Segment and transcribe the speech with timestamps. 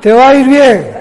[0.00, 0.98] Te va a ir bien.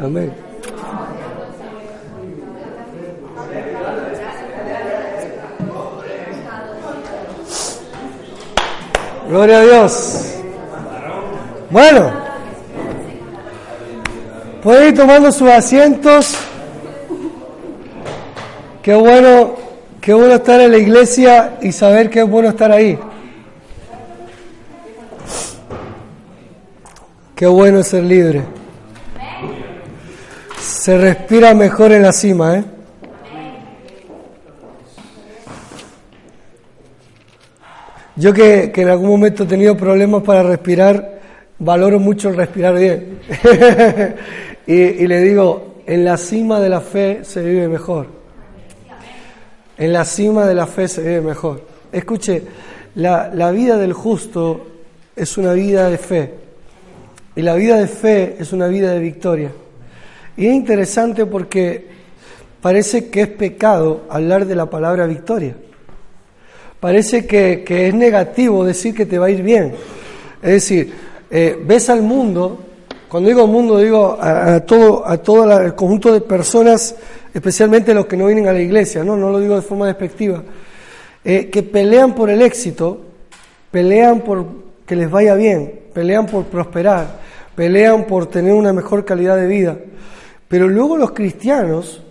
[0.00, 0.32] Amén.
[9.28, 10.34] Gloria a Dios.
[11.68, 12.12] Bueno,
[14.62, 16.47] pueden ir tomando sus asientos.
[18.88, 19.54] Qué bueno,
[20.00, 22.98] qué bueno estar en la iglesia y saber que es bueno estar ahí.
[27.34, 28.44] Qué bueno ser libre.
[30.58, 32.64] Se respira mejor en la cima, ¿eh?
[38.16, 41.20] Yo que, que en algún momento he tenido problemas para respirar,
[41.58, 43.18] valoro mucho el respirar bien.
[44.66, 48.17] y, y le digo, en la cima de la fe se vive mejor.
[49.78, 51.62] En la cima de la fe se vive mejor.
[51.92, 52.42] Escuche,
[52.96, 54.66] la, la vida del justo
[55.14, 56.34] es una vida de fe.
[57.36, 59.52] Y la vida de fe es una vida de victoria.
[60.36, 61.86] Y es interesante porque
[62.60, 65.54] parece que es pecado hablar de la palabra victoria.
[66.80, 69.74] Parece que, que es negativo decir que te va a ir bien.
[70.42, 70.92] Es decir,
[71.30, 72.58] eh, ves al mundo,
[73.08, 76.94] cuando digo mundo digo a, todo, a todo el conjunto de personas,
[77.38, 80.42] especialmente los que no vienen a la iglesia, no, no lo digo de forma despectiva,
[81.24, 83.00] eh, que pelean por el éxito,
[83.70, 84.44] pelean por
[84.84, 87.20] que les vaya bien, pelean por prosperar,
[87.54, 89.78] pelean por tener una mejor calidad de vida.
[90.48, 92.02] Pero luego los cristianos,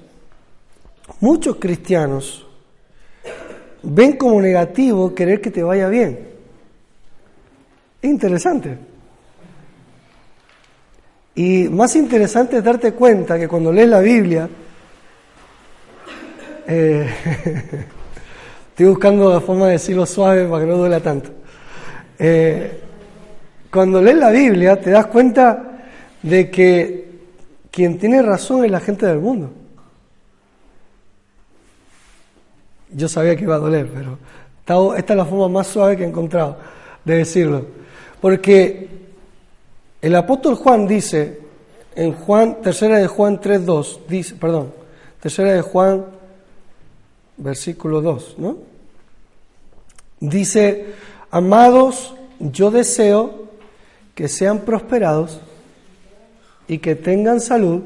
[1.20, 2.48] muchos cristianos,
[3.84, 6.20] ven como negativo querer que te vaya bien.
[8.02, 8.78] Es interesante.
[11.36, 14.50] Y más interesante es darte cuenta que cuando lees la Biblia,
[16.68, 17.10] eh,
[18.70, 21.30] estoy buscando la forma de decirlo suave para que no duela tanto.
[22.20, 22.82] Eh,
[23.72, 25.80] cuando lees la Biblia te das cuenta
[26.22, 27.08] de que
[27.72, 29.52] quien tiene razón es la gente del mundo.
[32.92, 34.18] Yo sabía que iba a doler, pero
[34.98, 36.58] esta- es la forma más suave que he encontrado
[37.04, 37.66] de decirlo.
[38.22, 38.88] Porque
[40.02, 41.40] el apóstol Juan dice,
[41.96, 44.72] en Juan, tercera de Juan 3.2, dice, perdón,
[45.20, 46.06] tercera de Juan,
[47.38, 48.58] versículo 2, ¿no?
[50.20, 50.94] Dice,
[51.30, 53.48] amados, yo deseo
[54.16, 55.40] que sean prosperados
[56.68, 57.82] y que tengan salud,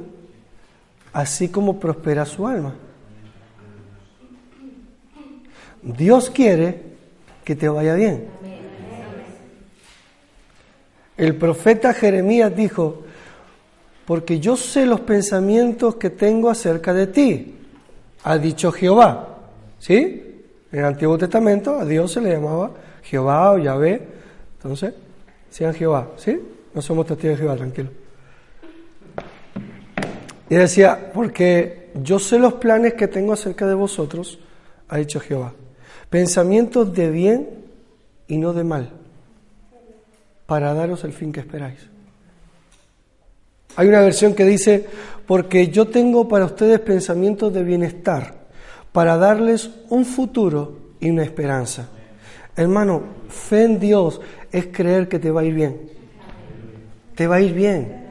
[1.14, 2.76] así como prospera su alma.
[5.82, 6.82] Dios quiere
[7.44, 8.28] que te vaya bien.
[11.18, 13.04] El profeta Jeremías dijo,
[14.06, 17.56] porque yo sé los pensamientos que tengo acerca de ti,
[18.24, 19.31] ha dicho Jehová.
[19.82, 20.44] ¿Sí?
[20.72, 22.72] En el Antiguo Testamento a Dios se le llamaba
[23.02, 24.00] Jehová o Yahvé.
[24.58, 24.94] Entonces,
[25.50, 26.12] sean Jehová.
[26.18, 26.40] ¿Sí?
[26.76, 27.90] No somos testigos de Jehová, tranquilo.
[30.50, 34.40] Y decía, porque yo sé los planes que tengo acerca de vosotros,
[34.88, 35.54] ha dicho Jehová.
[36.10, 37.50] Pensamientos de bien
[38.28, 38.92] y no de mal,
[40.46, 41.80] para daros el fin que esperáis.
[43.78, 44.86] Hay una versión que dice,
[45.26, 48.41] porque yo tengo para ustedes pensamientos de bienestar,
[48.92, 51.90] para darles un futuro y una esperanza.
[52.56, 54.20] Hermano, fe en Dios
[54.52, 55.82] es creer que te va a ir bien.
[57.16, 58.02] Te va a ir bien.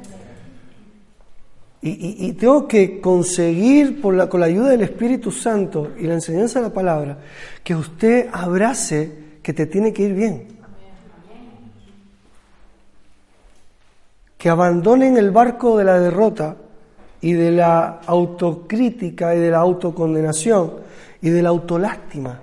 [1.82, 6.04] Y, y- y tengo que conseguir, por la, con la ayuda del Espíritu Santo y
[6.04, 7.18] la enseñanza de la palabra,
[7.64, 9.10] que usted abrace
[9.42, 10.48] que te tiene que ir bien.
[14.36, 16.56] Que abandonen el barco de la derrota
[17.20, 20.72] y de la autocrítica y de la autocondenación
[21.20, 22.40] y de la autolástima.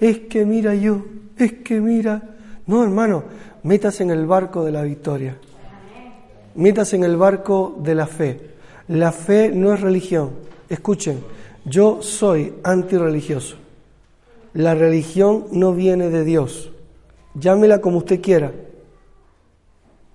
[0.00, 1.04] Es que mira yo,
[1.36, 2.22] es que mira.
[2.66, 3.24] No, hermano,
[3.62, 5.36] métase en el barco de la victoria.
[6.54, 8.40] Métase en el barco de la fe.
[8.88, 10.30] La fe no es religión.
[10.68, 11.20] Escuchen,
[11.64, 13.56] yo soy antirreligioso.
[14.54, 16.72] La religión no viene de Dios.
[17.34, 18.52] Llámela como usted quiera.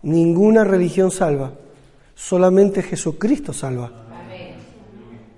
[0.01, 1.54] Ninguna religión salva.
[2.15, 3.92] Solamente Jesucristo salva.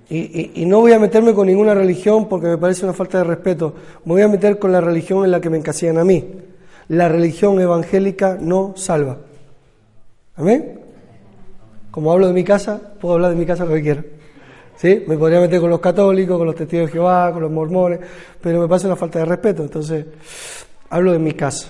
[0.10, 3.74] y, no voy a meterme con ninguna religión porque me parece una falta de respeto,
[4.06, 6.24] me voy a meter con la religión en la que me encasillan a mí.
[6.90, 9.18] La religión evangélica no salva.
[10.36, 10.80] ¿Amén?
[11.90, 14.04] Como hablo de mi casa, puedo hablar de mi casa lo que quiera.
[14.76, 15.04] ¿Sí?
[15.08, 18.00] Me podría meter con los católicos, con los testigos de Jehová, con los mormones,
[18.42, 19.64] pero me parece una falta de respeto.
[19.64, 20.06] Entonces,
[20.90, 21.70] hablo de mi casa.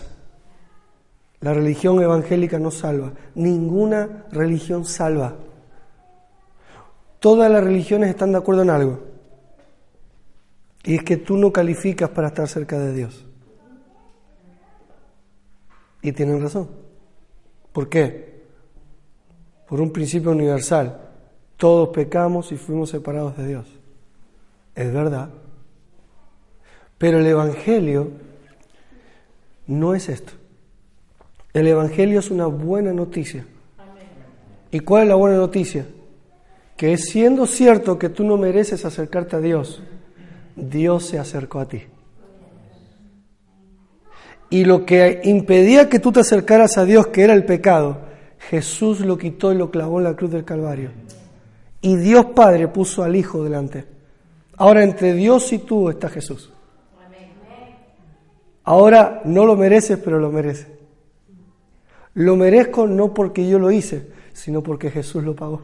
[1.45, 3.13] La religión evangélica no salva.
[3.35, 5.35] Ninguna religión salva.
[7.19, 9.03] Todas las religiones están de acuerdo en algo.
[10.85, 13.27] Y es que tú no calificas para estar cerca de Dios.
[16.01, 16.67] Y tienen razón.
[17.71, 18.41] ¿Por qué?
[19.67, 20.99] Por un principio universal.
[21.57, 23.67] Todos pecamos y fuimos separados de Dios.
[24.73, 25.29] Es verdad.
[26.97, 28.09] Pero el Evangelio
[29.67, 30.33] no es esto.
[31.55, 33.47] El Evangelio es una buena noticia.
[34.69, 35.87] ¿Y cuál es la buena noticia?
[36.75, 39.81] que siendo cierto que tú no mereces acercarte a Dios,
[40.55, 41.83] Dios se acercó a ti.
[44.49, 47.97] Y lo que impedía que tú te acercaras a Dios, que era el pecado,
[48.37, 50.91] Jesús lo quitó y lo clavó en la cruz del Calvario.
[51.81, 53.85] Y Dios Padre puso al Hijo delante.
[54.57, 56.51] Ahora entre Dios y tú está Jesús.
[58.63, 60.67] Ahora no lo mereces, pero lo mereces.
[62.15, 65.61] Lo merezco no porque yo lo hice, sino porque Jesús lo pagó.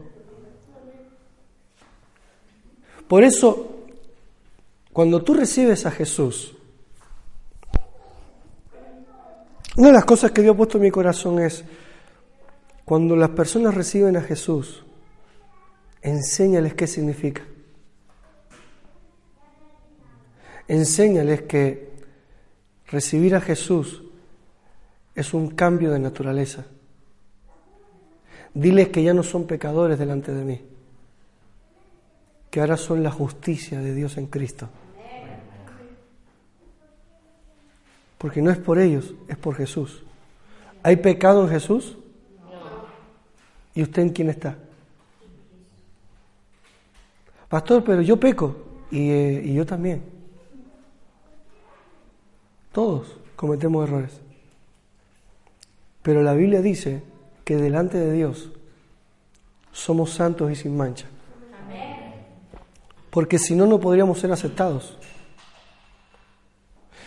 [3.08, 3.84] Por eso,
[4.92, 6.54] cuando tú recibes a Jesús,
[9.76, 11.64] una de las cosas que Dios ha puesto en mi corazón es,
[12.84, 14.84] cuando las personas reciben a Jesús,
[16.02, 17.42] enséñales qué significa.
[20.68, 21.92] Enséñales que
[22.86, 24.02] recibir a Jesús
[25.14, 26.64] es un cambio de naturaleza.
[28.54, 30.60] Diles que ya no son pecadores delante de mí
[32.52, 34.68] que ahora son la justicia de Dios en Cristo.
[38.18, 40.02] Porque no es por ellos, es por Jesús.
[40.82, 41.96] ¿Hay pecado en Jesús?
[43.74, 44.58] ¿Y usted en quién está?
[47.48, 48.54] Pastor, pero yo peco
[48.90, 50.02] y, eh, y yo también.
[52.70, 54.20] Todos cometemos errores.
[56.02, 57.02] Pero la Biblia dice
[57.44, 58.50] que delante de Dios
[59.72, 61.06] somos santos y sin mancha
[63.12, 64.96] porque si no, no podríamos ser aceptados.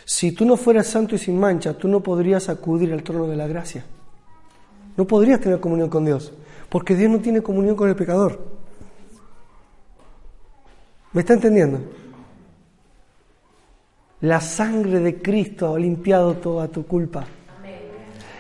[0.06, 3.36] Si tú no fueras santo y sin mancha, tú no podrías acudir al trono de
[3.36, 3.84] la gracia.
[4.96, 6.32] No podrías tener comunión con Dios,
[6.70, 8.40] porque Dios no tiene comunión con el pecador.
[11.12, 11.80] ¿Me está entendiendo?
[14.22, 17.26] La sangre de Cristo ha limpiado toda tu culpa.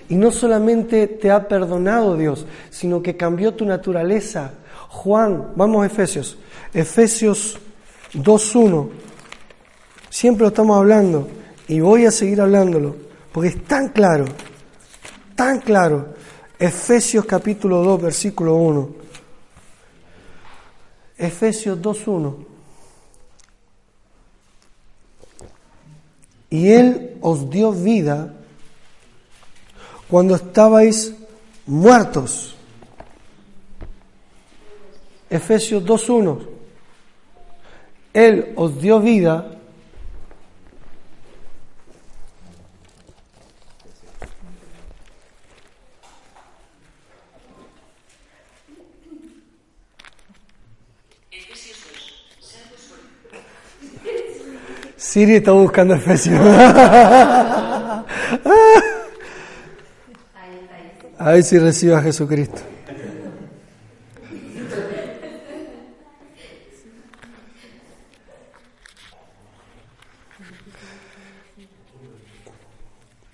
[0.09, 4.53] Y no solamente te ha perdonado Dios, sino que cambió tu naturaleza.
[4.89, 6.37] Juan, vamos a Efesios.
[6.73, 7.57] Efesios
[8.13, 8.89] 2.1.
[10.09, 11.27] Siempre lo estamos hablando
[11.67, 12.95] y voy a seguir hablándolo
[13.35, 14.23] porque es tan claro,
[15.35, 16.13] tan claro.
[16.57, 18.89] Efesios capítulo 2, versículo 1.
[21.17, 22.45] Efesios 2.1.
[26.49, 28.34] Y Él os dio vida
[30.09, 31.13] cuando estabais
[31.65, 32.55] muertos.
[35.29, 36.47] Efesios 2.1.
[38.13, 39.55] Él os dio vida
[55.15, 56.37] Siri está buscando Efesios.
[61.17, 62.61] A ver si recibe a Jesucristo.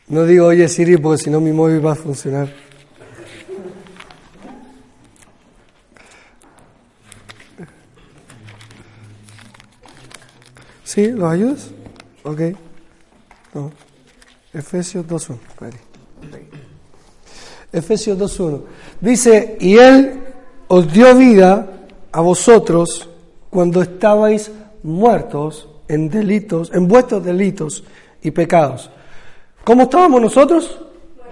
[0.07, 2.53] No digo, oye Siri, porque si no mi móvil va a funcionar.
[10.83, 11.07] ¿Sí?
[11.11, 11.71] ¿Los ayudas?
[12.23, 12.41] Ok.
[13.53, 13.71] No.
[14.53, 16.50] Efesios 2.1.
[17.71, 18.61] Efesios 2.1.
[18.99, 20.19] Dice, y Él
[20.67, 21.67] os dio vida
[22.11, 23.09] a vosotros
[23.49, 24.51] cuando estabais
[24.83, 27.83] muertos en delitos, en vuestros delitos
[28.21, 28.89] y pecados
[29.63, 30.79] ¿Cómo estábamos nosotros?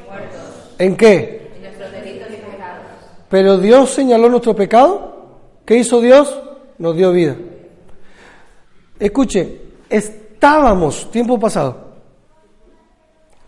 [0.08, 0.40] Muertos.
[0.78, 1.52] ¿En qué?
[1.56, 2.86] En nuestros delitos y pecados.
[3.30, 5.40] Pero Dios señaló nuestro pecado.
[5.66, 6.40] ¿Qué hizo Dios?
[6.78, 7.36] Nos dio vida.
[9.00, 11.94] Escuche, estábamos tiempo pasado,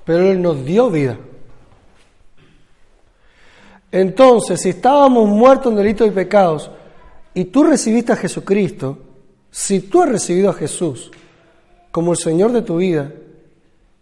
[0.06, 1.18] pero Él nos dio vida.
[3.92, 6.72] Entonces, si estábamos muertos en delitos y pecados,
[7.34, 8.98] y tú recibiste a Jesucristo,
[9.50, 11.12] si tú has recibido a Jesús
[11.92, 13.12] como el Señor de tu vida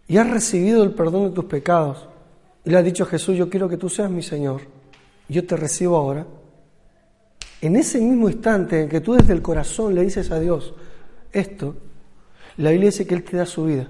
[0.06, 2.06] y has recibido el perdón de tus pecados
[2.64, 4.62] y le has dicho a Jesús, yo quiero que tú seas mi Señor,
[5.28, 6.26] yo te recibo ahora,
[7.60, 10.72] en ese mismo instante en que tú desde el corazón le dices a Dios
[11.32, 11.76] esto,
[12.56, 13.88] la Biblia dice que Él te da su vida.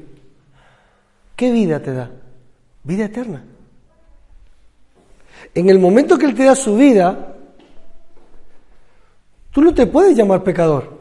[1.36, 2.10] ¿Qué vida te da?
[2.84, 3.44] Vida eterna.
[5.54, 7.36] En el momento que Él te da su vida,
[9.50, 10.98] tú no te puedes llamar pecador.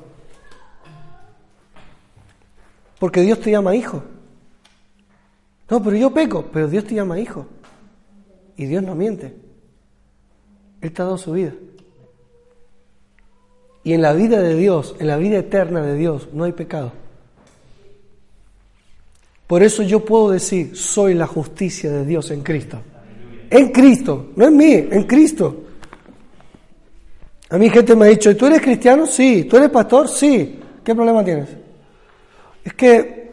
[3.00, 4.04] Porque Dios te llama hijo.
[5.70, 7.46] No, pero yo peco, pero Dios te llama hijo.
[8.58, 9.36] Y Dios no miente.
[10.82, 11.54] Él te ha dado su vida.
[13.84, 16.92] Y en la vida de Dios, en la vida eterna de Dios, no hay pecado.
[19.48, 22.82] Por eso yo puedo decir, soy la justicia de Dios en Cristo.
[23.50, 25.64] En Cristo, no en mí, en Cristo.
[27.50, 29.06] A mí gente me ha dicho, ¿tú eres cristiano?
[29.06, 29.46] Sí.
[29.50, 30.08] ¿Tú eres pastor?
[30.08, 30.60] Sí.
[30.84, 31.50] ¿Qué problema tienes?
[32.64, 33.32] Es que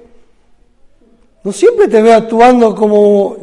[1.45, 3.37] no siempre te veo actuando como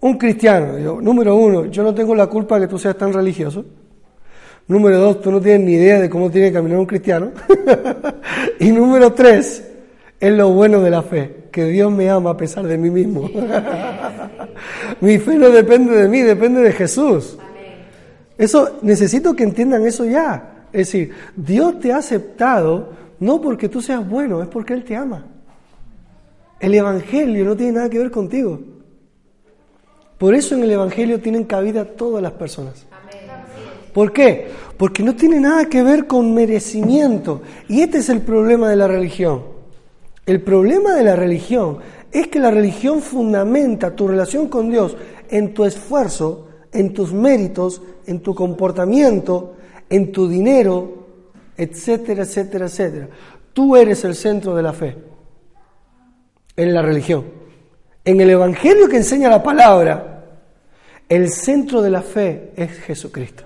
[0.00, 1.00] un cristiano.
[1.00, 3.64] número uno, yo no tengo la culpa de que tú seas tan religioso.
[4.66, 7.30] Número dos, tú no tienes ni idea de cómo tiene que caminar un cristiano.
[8.60, 9.64] y número tres,
[10.18, 13.30] es lo bueno de la fe, que Dios me ama a pesar de mí mismo.
[15.00, 17.38] Mi fe no depende de mí, depende de Jesús.
[18.36, 20.66] Eso necesito que entiendan eso ya.
[20.72, 22.90] Es decir, Dios te ha aceptado
[23.20, 25.26] no porque tú seas bueno, es porque Él te ama.
[26.58, 28.58] El Evangelio no tiene nada que ver contigo.
[30.18, 32.86] Por eso en el Evangelio tienen cabida todas las personas.
[33.92, 34.48] ¿Por qué?
[34.76, 37.42] Porque no tiene nada que ver con merecimiento.
[37.68, 39.51] Y este es el problema de la religión.
[40.26, 41.78] El problema de la religión
[42.12, 44.96] es que la religión fundamenta tu relación con Dios
[45.28, 49.54] en tu esfuerzo, en tus méritos, en tu comportamiento,
[49.88, 51.06] en tu dinero,
[51.56, 53.08] etcétera, etcétera, etcétera.
[53.52, 54.96] Tú eres el centro de la fe
[56.56, 57.24] en la religión.
[58.04, 60.24] En el Evangelio que enseña la palabra,
[61.08, 63.44] el centro de la fe es Jesucristo.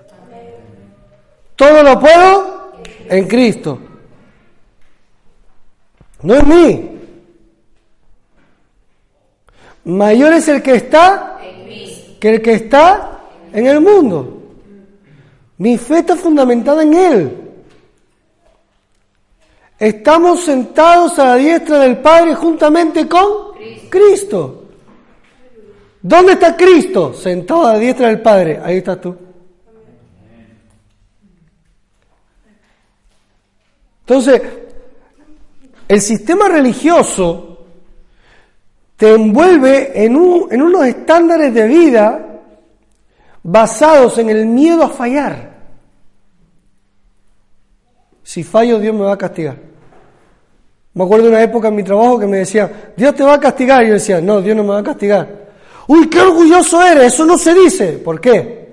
[1.55, 2.71] Todo lo puedo
[3.09, 3.79] en Cristo.
[6.21, 6.89] No es mí.
[9.85, 11.39] Mayor es el que está
[12.19, 13.21] que el que está
[13.53, 14.41] en el mundo.
[15.57, 17.37] Mi fe está fundamentada en Él.
[19.79, 23.53] Estamos sentados a la diestra del Padre juntamente con
[23.89, 24.65] Cristo.
[26.01, 27.13] ¿Dónde está Cristo?
[27.13, 28.59] Sentado a la diestra del Padre.
[28.63, 29.15] Ahí estás tú.
[34.01, 34.41] Entonces,
[35.87, 37.65] el sistema religioso
[38.97, 42.25] te envuelve en, unos estándares de vida
[43.43, 45.55] basados en el miedo a fallar.
[48.23, 49.57] Si fallo, Dios me va a castigar.
[50.93, 53.39] Me acuerdo de una época en mi trabajo que me decía, Dios te va a
[53.39, 53.83] castigar.
[53.83, 55.47] Y yo decía, no, Dios no me va a castigar.
[55.87, 57.93] Uy, qué orgulloso eres, eso no se dice.
[57.93, 58.67] ¿Por qué?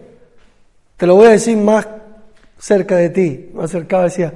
[0.97, 1.87] Te lo voy a decir más
[2.59, 3.51] cerca de ti.
[3.53, 4.33] Me acercaba decía,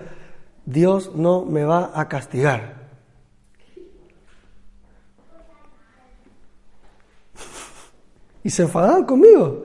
[0.69, 2.75] Dios no me va a castigar.
[8.45, 9.65] Y se enfadaban conmigo.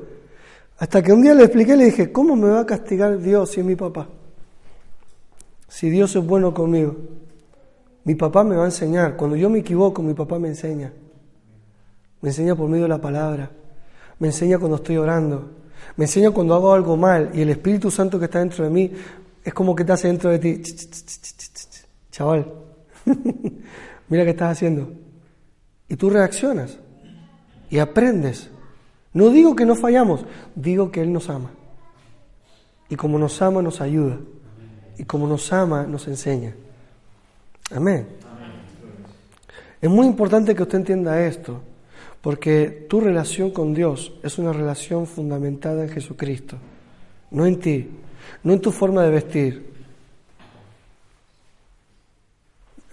[0.78, 3.60] Hasta que un día le expliqué, le dije, ¿cómo me va a castigar Dios si
[3.60, 4.08] es mi papá?
[5.68, 6.96] Si Dios es bueno conmigo.
[8.06, 9.18] Mi papá me va a enseñar.
[9.18, 10.94] Cuando yo me equivoco, mi papá me enseña.
[12.22, 13.52] Me enseña por medio de la palabra.
[14.20, 15.50] Me enseña cuando estoy orando.
[15.98, 18.92] Me enseña cuando hago algo mal y el Espíritu Santo que está dentro de mí
[19.44, 20.62] es como que te hace dentro de ti,
[22.12, 22.52] chaval,
[24.08, 24.92] mira qué estás haciendo.
[25.90, 26.80] Y tú reaccionas
[27.70, 28.50] y aprendes.
[29.14, 31.52] No digo que no fallamos, digo que Él nos ama.
[32.90, 34.18] Y como nos ama, nos ayuda.
[34.98, 36.56] Y como nos ama, nos enseña.
[37.72, 38.08] Amén.
[39.82, 41.62] Es muy importante que usted entienda esto,
[42.22, 46.56] porque tu relación con Dios es una relación fundamentada en Jesucristo,
[47.32, 47.90] no en ti
[48.44, 49.74] no en tu forma de vestir.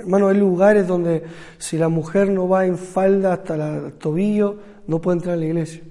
[0.01, 1.25] Hermano, hay lugares donde
[1.59, 4.57] si la mujer no va en falda hasta el tobillo,
[4.87, 5.83] no puede entrar a la iglesia.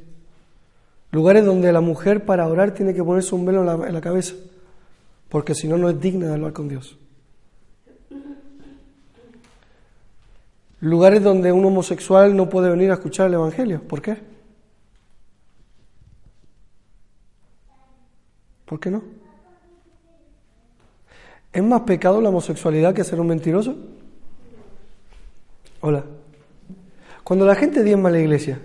[1.11, 4.33] Lugares donde la mujer para orar tiene que ponerse un velo en la, cabeza,
[5.29, 6.97] porque si no, no es digna de hablar con Dios.
[10.81, 13.81] Lugares donde un homosexual no puede venir a escuchar el Evangelio.
[13.81, 14.17] ¿Por qué?
[18.65, 19.18] ¿Por qué no?
[21.51, 23.75] ¿Es más pecado la homosexualidad que ser un mentiroso?
[25.81, 26.03] Hola.
[27.23, 28.59] Cuando la gente diezma a la iglesia,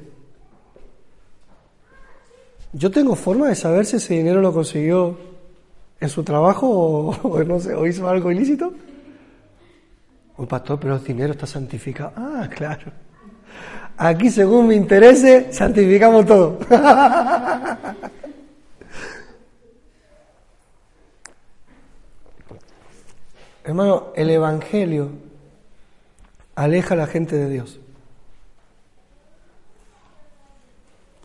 [2.73, 5.17] ¿yo tengo forma de saber si ese dinero lo consiguió
[6.05, 6.69] ¿En su trabajo
[7.23, 8.75] o, no sé, o hizo algo ilícito?
[10.37, 12.13] Un pastor, pero el dinero está santificado.
[12.15, 12.93] Ah, claro.
[13.97, 16.59] Aquí, según me interese, santificamos todo.
[23.65, 25.11] Hermano, el Evangelio
[26.55, 27.81] aleja a la gente de Dios.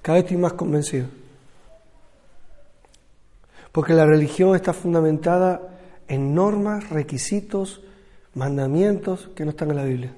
[0.02, 1.08] Cada vez estoy más convencido.
[3.74, 5.62] Porque la religión está fundamentada
[6.08, 7.82] en normas, requisitos,
[8.34, 10.14] mandamientos que no están en la Biblia.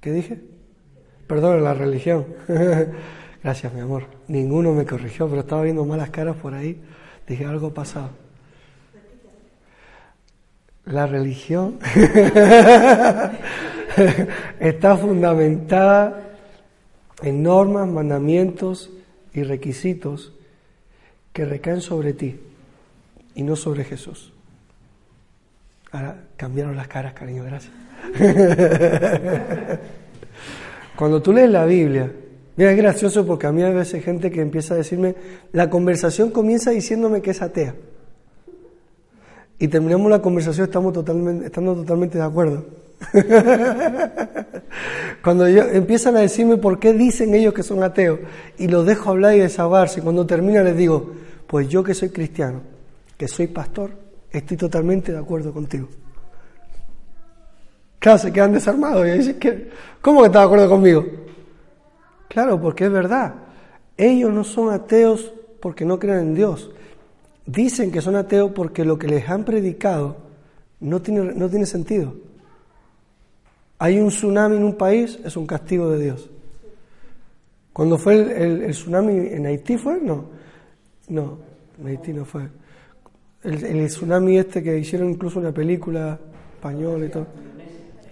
[0.00, 0.42] ¿Qué dije?
[1.26, 2.26] Perdón, la religión.
[3.42, 4.06] Gracias, mi amor.
[4.26, 6.82] Ninguno me corrigió, pero estaba viendo malas caras por ahí.
[7.28, 8.21] Dije, algo pasado.
[10.84, 11.78] La religión
[14.60, 16.32] está fundamentada
[17.22, 18.90] en normas, mandamientos
[19.32, 20.32] y requisitos
[21.32, 22.40] que recaen sobre ti
[23.34, 24.32] y no sobre Jesús.
[25.92, 27.72] Ahora cambiaron las caras, cariño, gracias.
[30.96, 32.10] Cuando tú lees la Biblia,
[32.56, 35.14] mira, es gracioso porque a mí hay veces gente que empieza a decirme,
[35.52, 37.74] la conversación comienza diciéndome que es atea.
[39.62, 42.64] Y terminamos la conversación estamos totalmente, estando totalmente de acuerdo.
[45.22, 48.18] cuando yo, empiezan a decirme por qué dicen ellos que son ateos
[48.58, 51.12] y los dejo hablar y desahogarse, cuando termina les digo,
[51.46, 52.60] pues yo que soy cristiano,
[53.16, 53.92] que soy pastor,
[54.32, 55.86] estoy totalmente de acuerdo contigo.
[58.00, 59.68] Claro, se quedan desarmados y dicen,
[60.00, 61.06] ¿cómo que está de acuerdo conmigo?
[62.26, 63.34] Claro, porque es verdad.
[63.96, 66.68] Ellos no son ateos porque no creen en Dios.
[67.46, 70.16] Dicen que son ateos porque lo que les han predicado
[70.80, 72.14] no tiene, no tiene sentido.
[73.78, 76.30] Hay un tsunami en un país, es un castigo de Dios.
[77.72, 80.26] Cuando fue el, tsunami en Haití fue, no,
[81.08, 81.38] no,
[81.80, 82.48] en Haití no fue.
[83.42, 86.18] El, el, tsunami este que hicieron incluso una película
[86.54, 87.26] española y todo.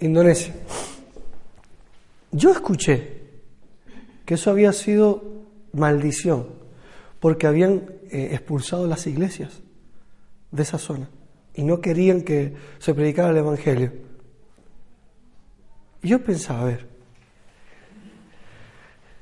[0.00, 0.54] Indonesia.
[2.32, 3.20] Yo escuché
[4.24, 5.22] que eso había sido
[5.72, 6.46] maldición,
[7.20, 9.60] porque habían eh, expulsado las iglesias
[10.50, 11.08] de esa zona
[11.54, 13.92] y no querían que se predicara el Evangelio.
[16.02, 16.86] Y yo pensaba, a ver,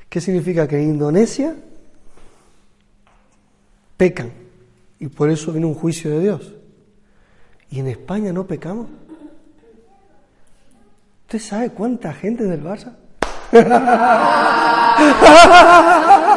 [0.09, 1.57] ¿qué significa que en Indonesia
[3.97, 4.31] pecan
[5.01, 6.55] y por eso viene un juicio de Dios?
[7.71, 8.89] ¿Y en España no pecamos?
[11.23, 12.95] ¿Usted sabe cuánta gente del Barça?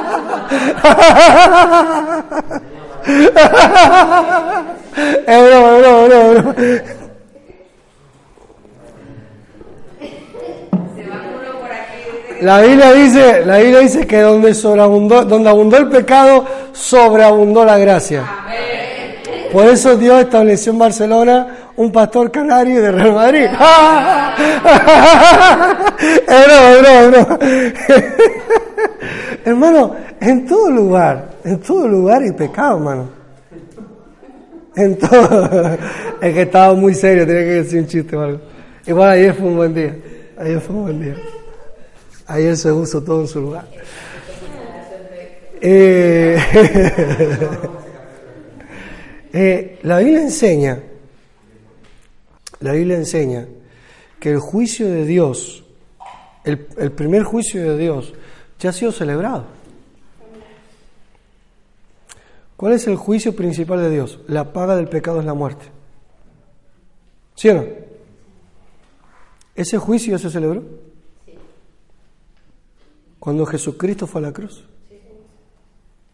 [12.42, 17.78] La Biblia dice, la Biblia dice que donde sobreabundó, donde abundó el pecado, sobreabundó la
[17.78, 18.24] gracia.
[19.52, 23.46] Por eso Dios estableció en Barcelona un pastor canario de Real Madrid.
[29.46, 33.10] hermano, en todo lugar, en todo lugar hay pecado, hermano.
[34.76, 35.78] En todo.
[36.22, 38.42] Es que estaba muy serio, tenía que decir un chiste o algo.
[38.86, 39.96] Igual ayer fue un buen día.
[40.38, 41.16] Ayer fue un buen día.
[42.28, 43.68] Ayer se puso todo en su lugar.
[45.60, 46.38] Eh,
[49.34, 50.80] eh, la Biblia enseña,
[52.60, 53.48] la Biblia enseña
[54.20, 55.64] que el juicio de Dios,
[56.44, 58.14] el, el primer juicio de Dios,
[58.62, 59.46] ya ha sido celebrado.
[62.56, 64.20] ¿Cuál es el juicio principal de Dios?
[64.28, 65.66] La paga del pecado es la muerte.
[67.34, 67.66] ¿Sí o no?
[69.56, 70.64] ¿Ese juicio se celebró?
[73.20, 74.64] Cuando Jesucristo fue a la cruz.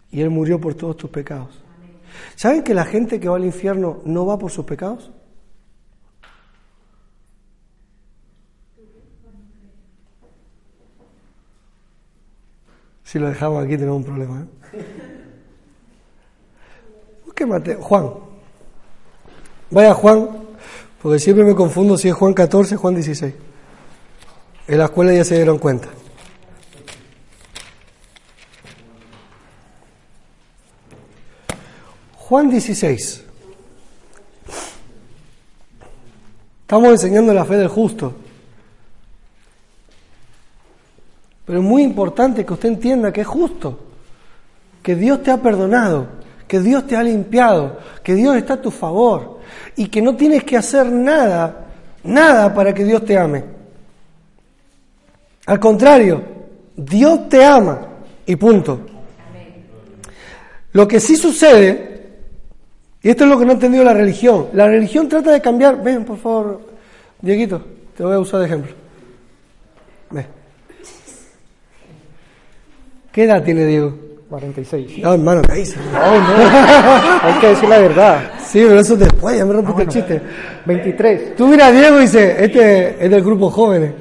[0.10, 1.50] Y Él murió por todos tus pecados.
[2.38, 5.12] ¿Saben que la gente que va al infierno no va por sus pecados?
[13.08, 14.42] Si lo dejamos aquí tenemos un problema.
[14.42, 14.84] ¿eh?
[17.26, 17.46] Busque
[17.80, 18.10] Juan.
[19.72, 20.30] Vaya Juan,
[21.02, 23.34] porque siempre me confundo si es Juan 14 o Juan 16.
[24.68, 25.88] En la escuela ya se dieron cuenta.
[32.18, 33.24] Juan 16.
[36.60, 38.27] Estamos enseñando la fe del justo.
[41.48, 43.80] Pero es muy importante que usted entienda que es justo,
[44.84, 46.08] que Dios te ha perdonado,
[46.46, 49.40] que Dios te ha limpiado, que Dios está a tu favor
[49.78, 51.68] y que no tienes que hacer nada,
[52.04, 53.46] nada para que Dios te ame.
[55.46, 56.22] Al contrario,
[56.76, 57.80] Dios te ama
[58.26, 58.82] y punto.
[60.74, 62.10] Lo que sí sucede,
[63.02, 65.82] y esto es lo que no ha entendido la religión, la religión trata de cambiar,
[65.82, 66.62] ven por favor,
[67.22, 67.62] Dieguito,
[67.96, 68.87] te voy a usar de ejemplo.
[73.18, 73.96] ¿Qué edad tiene Diego?
[74.30, 75.00] 46.
[75.00, 75.80] No, hermano, ¿qué dices?
[75.92, 77.24] No, no.
[77.24, 78.20] Hay que decir la verdad.
[78.46, 80.22] Sí, pero eso después, ya me rompiste el chiste.
[80.68, 81.36] 23.
[81.36, 83.92] Tú mira a Diego y dices, este es del grupo jóvenes.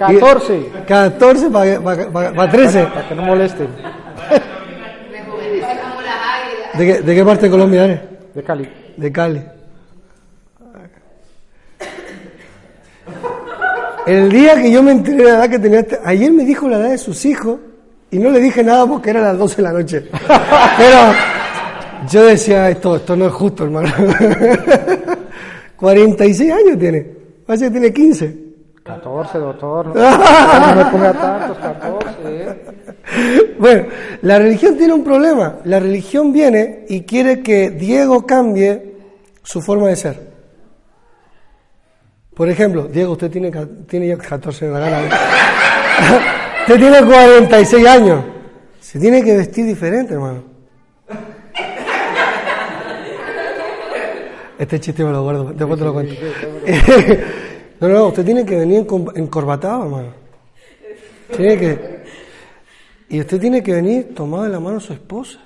[0.00, 0.66] 14.
[0.84, 2.86] 14 para 13.
[2.86, 3.68] Para que no molesten.
[6.74, 8.00] ¿De qué, ¿De qué parte de Colombia eres?
[8.34, 8.68] De Cali.
[8.96, 9.40] De Cali.
[14.06, 16.68] El día que yo me enteré de la edad que tenía, este- ayer me dijo
[16.68, 17.58] la edad de sus hijos
[18.10, 20.08] y no le dije nada porque era las 12 de la noche.
[20.76, 20.98] Pero
[22.10, 23.88] yo decía, esto, esto no es justo, hermano.
[25.76, 27.06] 46 años tiene.
[27.46, 28.36] Parece que tiene 15.
[28.82, 29.86] 14, doctor.
[29.94, 32.08] No, no me ponga tantos, 14.
[32.26, 33.54] ¿eh?
[33.58, 33.84] Bueno,
[34.22, 35.58] la religión tiene un problema.
[35.64, 38.94] La religión viene y quiere que Diego cambie
[39.44, 40.31] su forma de ser.
[42.34, 43.50] Por ejemplo, Diego, usted tiene,
[43.86, 44.98] tiene ya 14 en la gana.
[46.62, 48.24] usted tiene 46 años.
[48.80, 50.44] Se tiene que vestir diferente, hermano.
[54.58, 56.14] Este chiste me lo guardo, después te lo cuento.
[57.80, 60.14] no, no, usted tiene que venir encorbatado, hermano.
[61.36, 62.02] Tiene que...
[63.08, 65.38] Y usted tiene que venir tomado de la mano a su esposa.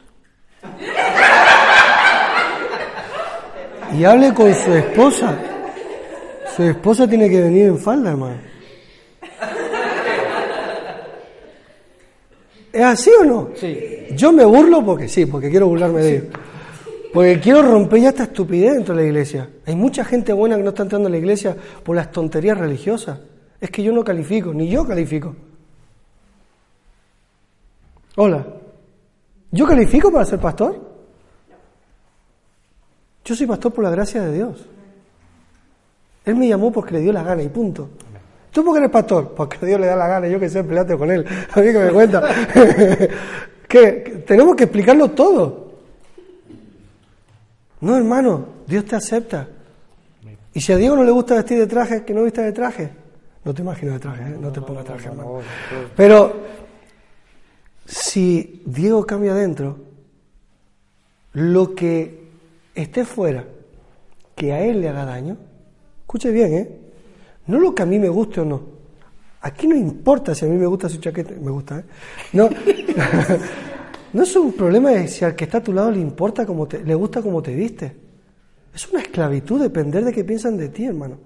[3.92, 5.36] Y hable con su esposa.
[6.56, 8.38] Su esposa tiene que venir en falda, hermano.
[12.72, 13.50] ¿Es así o no?
[13.54, 14.06] Sí.
[14.12, 16.24] Yo me burlo porque sí, porque quiero burlarme de ellos.
[17.12, 19.50] Porque quiero romper ya esta estupidez dentro de la iglesia.
[19.66, 23.18] Hay mucha gente buena que no está entrando a la iglesia por las tonterías religiosas.
[23.60, 25.36] Es que yo no califico, ni yo califico.
[28.16, 28.46] Hola.
[29.50, 30.80] ¿Yo califico para ser pastor?
[33.24, 34.66] Yo soy pastor por la gracia de Dios.
[36.26, 37.88] Él me llamó porque le dio la gana y punto.
[38.50, 39.32] ¿Tú por qué eres pastor?
[39.34, 41.24] Porque a Dios le da la gana, yo que sé, peleate con él.
[41.54, 42.22] A mí que me cuenta.
[43.68, 45.66] que tenemos que explicarlo todo.
[47.80, 49.48] No, hermano, Dios te acepta.
[50.52, 52.90] Y si a Diego no le gusta vestir de traje, que no vista de traje.
[53.44, 54.36] No te imagino de traje, ¿eh?
[54.40, 55.40] no te pongas traje, hermano.
[55.94, 56.34] Pero
[57.84, 59.76] si Diego cambia adentro,
[61.34, 62.30] lo que
[62.74, 63.44] esté fuera,
[64.34, 65.36] que a él le haga daño,
[66.06, 66.78] escuche bien, ¿eh?
[67.48, 68.62] No lo que a mí me guste o no.
[69.40, 71.84] Aquí no importa si a mí me gusta su chaqueta, me gusta, ¿eh?
[72.32, 72.48] No,
[74.12, 76.68] no es un problema de si al que está a tu lado le importa cómo
[76.68, 77.96] te, le gusta cómo te viste.
[78.72, 81.18] Es una esclavitud depender de qué piensan de ti, hermano.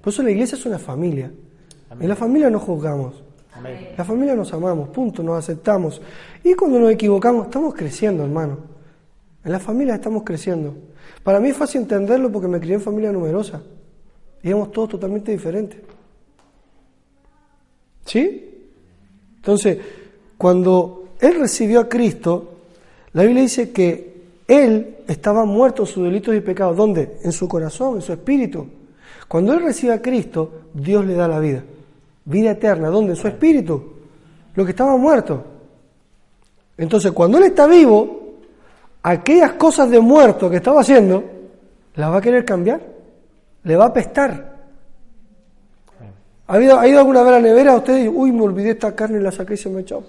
[0.00, 1.30] Por eso la iglesia es una familia.
[2.00, 3.22] En la familia no juzgamos.
[3.96, 6.02] La familia nos amamos, punto, nos aceptamos.
[6.42, 8.58] Y cuando nos equivocamos, estamos creciendo, hermano.
[9.44, 10.74] En la familia estamos creciendo.
[11.22, 13.62] Para mí es fácil entenderlo porque me crié en familia numerosa.
[14.44, 15.80] Éramos todos totalmente diferentes.
[18.04, 18.50] ¿Sí?
[19.36, 19.78] Entonces,
[20.36, 22.52] cuando él recibió a Cristo,
[23.14, 24.14] la Biblia dice que
[24.46, 26.76] él estaba muerto en sus delitos y pecados.
[26.76, 27.16] ¿Dónde?
[27.22, 28.66] En su corazón, en su espíritu.
[29.26, 31.64] Cuando él recibe a Cristo, Dios le da la vida.
[32.26, 32.90] Vida eterna.
[32.90, 33.12] ¿Dónde?
[33.12, 33.82] En su espíritu.
[34.54, 35.42] Lo que estaba muerto.
[36.76, 38.34] Entonces, cuando él está vivo,
[39.02, 41.24] aquellas cosas de muerto que estaba haciendo,
[41.94, 42.93] las va a querer cambiar.
[43.64, 44.54] Le va a apestar.
[46.46, 48.94] ¿Ha ido, ¿Ha ido alguna vez a la nevera usted y uy, me olvidé esta
[48.94, 50.04] carne la saqué y se me echó?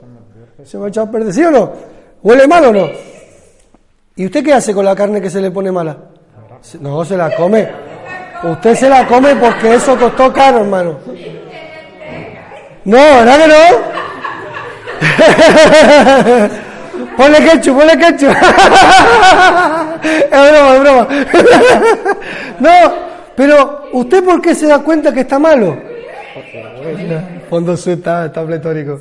[0.65, 1.33] ¿Se me echado a perder?
[1.33, 1.71] ¿Sí o no?
[2.21, 2.89] ¿Huele mal o no?
[4.17, 5.95] ¿Y usted qué hace con la carne que se le pone mala?
[6.79, 7.69] No, se la come.
[8.43, 10.99] Usted se la come porque eso costó caro, hermano.
[12.83, 13.55] No, ¿verdad que no?
[17.17, 18.29] ponle ketchup, ponle ketchup.
[20.03, 21.07] es broma, es broma.
[22.59, 23.04] no,
[23.35, 25.77] pero ¿usted por qué se da cuenta que está malo?
[27.49, 28.99] Fondo Sur está, está pletórico.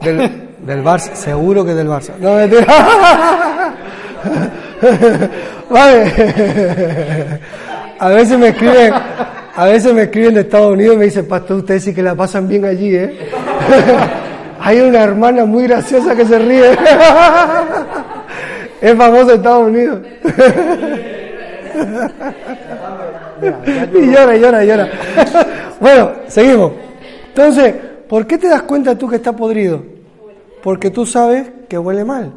[0.00, 2.12] Del, del Barça, seguro que del Barça.
[2.18, 2.66] No, mentira.
[5.70, 6.12] vale.
[7.98, 8.94] A veces me escriben,
[9.54, 12.16] a veces me escriben de Estados Unidos y me dicen, pastor, ustedes sí que la
[12.16, 13.16] pasan bien allí, ¿eh?
[14.60, 16.72] Hay una hermana muy graciosa que se ríe.
[18.80, 19.98] es famosa en Estados Unidos.
[23.94, 24.88] y llora, llora, llora.
[25.80, 26.72] bueno, seguimos.
[27.28, 27.74] Entonces,
[28.08, 29.82] ¿por qué te das cuenta tú que está podrido?
[30.62, 32.32] Porque tú sabes que huele mal.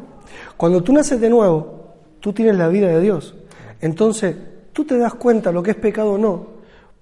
[0.56, 3.34] Cuando tú naces de nuevo, tú tienes la vida de Dios.
[3.80, 4.34] Entonces,
[4.72, 6.46] tú te das cuenta lo que es pecado o no,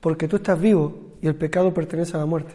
[0.01, 2.53] porque tú estás vivo y el pecado pertenece a la muerte.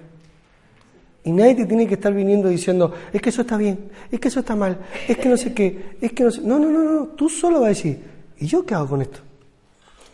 [1.24, 4.30] Y nadie te tiene que estar viniendo diciendo, es que eso está bien, es que
[4.30, 6.42] eso está mal, es que no sé qué, es que no sé.
[6.42, 7.08] No, no, no, no.
[7.08, 8.00] Tú solo vas a decir,
[8.38, 9.20] ¿y yo qué hago con esto?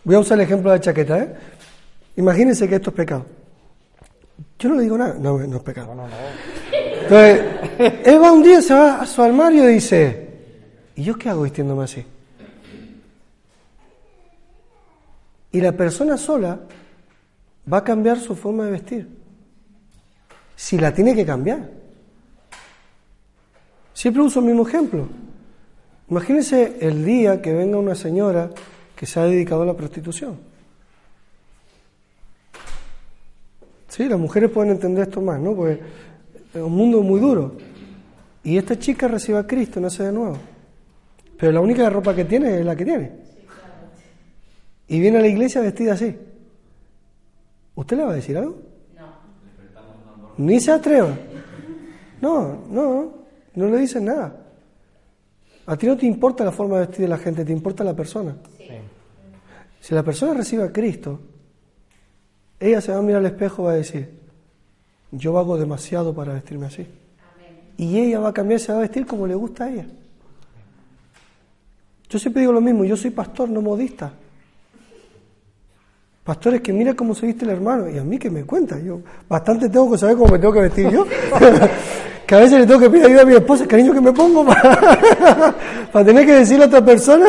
[0.06, 1.36] Voy a usar el ejemplo de la chaqueta, ¿eh?
[2.18, 3.26] Imagínense que esto es pecado.
[4.60, 5.96] Yo no le digo nada, no, no es pecado.
[6.72, 7.41] Entonces,
[8.06, 10.30] él va un día, se va a su armario y dice,
[10.96, 12.06] ¿y yo qué hago vistiéndome así?
[15.52, 16.60] Y la persona sola
[17.72, 19.10] va a cambiar su forma de vestir.
[20.56, 21.68] Si la tiene que cambiar.
[23.94, 25.08] Siempre uso el mismo ejemplo.
[26.10, 28.52] Imagínense el día que venga una señora
[28.95, 30.38] que se ha dedicado a la prostitución.
[33.88, 35.55] Sí, las mujeres pueden entender esto más, ¿no?
[35.55, 35.79] Porque
[36.53, 37.55] es un mundo muy duro.
[38.43, 40.38] Y esta chica recibe a Cristo, nace de nuevo.
[41.38, 43.25] Pero la única ropa que tiene es la que tiene
[44.88, 46.15] y viene a la iglesia vestida así,
[47.75, 48.58] ¿usted le va a decir algo?
[48.95, 50.29] No.
[50.38, 51.17] Ni se atreva.
[52.21, 53.13] No, no,
[53.55, 54.41] no le dicen nada.
[55.65, 57.95] A ti no te importa la forma de vestir de la gente, te importa la
[57.95, 58.36] persona.
[59.86, 61.19] Si la persona recibe a Cristo,
[62.60, 64.10] ella se va a mirar al espejo y va a decir,
[65.12, 66.88] yo hago demasiado para vestirme así.
[67.78, 69.86] Y ella va a cambiar, se va a vestir como le gusta a ella.
[72.10, 74.12] Yo siempre digo lo mismo, yo soy pastor, no modista.
[76.24, 77.88] Pastores, que mira cómo se viste el hermano.
[77.88, 78.80] Y a mí que me cuenta.
[78.80, 81.06] Yo bastante tengo que saber cómo me tengo que vestir yo.
[82.26, 84.43] que a veces le tengo que pedir ayuda a mi esposa, cariño, que me pongo
[84.48, 85.56] para,
[85.93, 87.28] para tener que decirle a otra persona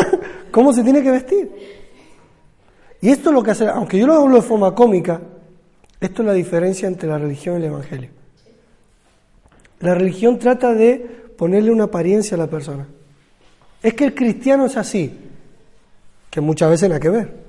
[0.51, 1.77] cómo se tiene que vestir.
[3.01, 5.21] Y esto es lo que hace, aunque yo lo hablo de forma cómica,
[6.01, 8.11] esto es la diferencia entre la religión y el evangelio.
[9.81, 10.99] La religión trata de
[11.37, 12.87] ponerle una apariencia a la persona.
[13.83, 15.13] Es que el cristiano es así,
[16.31, 17.47] que muchas veces nada que ver.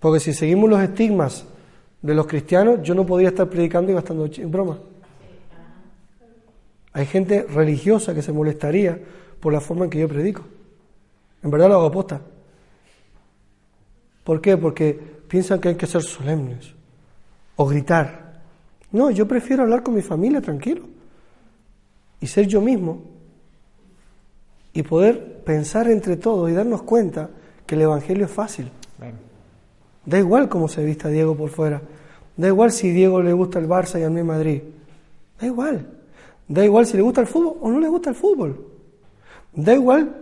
[0.00, 1.44] Porque si seguimos los estigmas
[2.02, 4.78] de los cristianos, yo no podría estar predicando y gastando en broma.
[6.92, 8.98] Hay gente religiosa que se molestaría
[9.40, 10.42] por la forma en que yo predico.
[11.42, 12.20] En verdad lo hago aposta.
[14.24, 14.56] ¿Por qué?
[14.56, 14.92] Porque
[15.28, 16.72] piensan que hay que ser solemnes
[17.56, 18.40] o gritar.
[18.90, 20.82] No, yo prefiero hablar con mi familia tranquilo
[22.20, 23.02] y ser yo mismo
[24.72, 27.30] y poder pensar entre todos y darnos cuenta
[27.66, 28.70] que el Evangelio es fácil.
[30.04, 31.80] Da igual cómo se vista Diego por fuera.
[32.36, 34.62] Da igual si Diego le gusta el Barça y a mí Madrid.
[35.40, 35.86] Da igual.
[36.48, 38.66] Da igual si le gusta el fútbol o no le gusta el fútbol.
[39.54, 40.21] Da igual.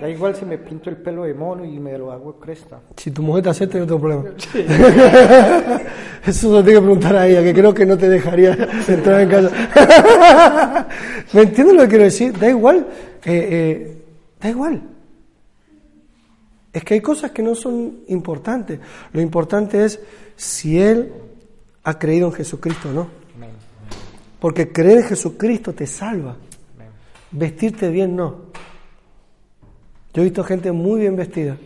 [0.00, 2.80] Da igual si me pinto el pelo de mono y me lo hago cresta.
[2.96, 4.24] Si tu mujer te acepta, no tengo problema.
[6.24, 8.52] Eso se lo tengo que preguntar a ella, que creo que no te dejaría
[8.88, 10.88] entrar en casa.
[11.32, 12.38] ¿Me entiendes lo que quiero decir?
[12.38, 12.86] Da igual.
[13.24, 14.02] Eh, eh,
[14.40, 14.82] da igual.
[16.72, 18.78] Es que hay cosas que no son importantes.
[19.12, 20.00] Lo importante es
[20.36, 21.12] si Él
[21.84, 23.08] ha creído en Jesucristo o no.
[24.38, 26.36] Porque creer en Jesucristo te salva.
[27.30, 28.47] Vestirte bien no.
[30.14, 31.56] Yo he visto gente muy bien vestida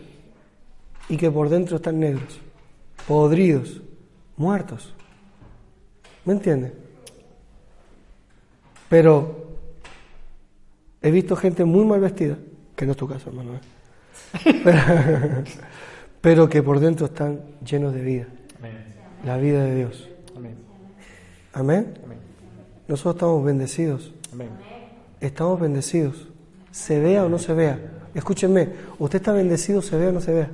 [1.09, 2.39] y que por dentro están negros,
[3.07, 3.81] podridos,
[4.37, 4.93] muertos.
[6.25, 6.71] ¿Me entiendes?
[8.89, 9.43] Pero
[11.01, 12.37] he visto gente muy mal vestida,
[12.75, 13.55] que no es tu caso, hermano.
[13.55, 13.59] ¿eh?
[16.21, 18.27] pero, que por dentro están llenos de vida.
[19.25, 20.09] La vida de Dios.
[21.53, 21.93] Amén.
[22.87, 24.13] Nosotros estamos bendecidos.
[25.19, 26.27] Estamos bendecidos.
[26.71, 27.79] Se vea o no se vea.
[28.13, 30.49] Escúchenme, usted está bendecido, se vea o no se vea.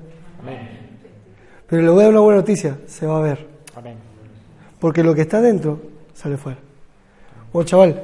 [1.68, 3.46] Pero le voy a dar una buena noticia, se va a ver.
[4.80, 5.80] Porque lo que está dentro
[6.14, 6.58] sale fuera.
[7.52, 8.02] Bueno, chaval,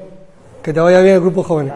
[0.62, 1.72] que te vaya bien el grupo joven.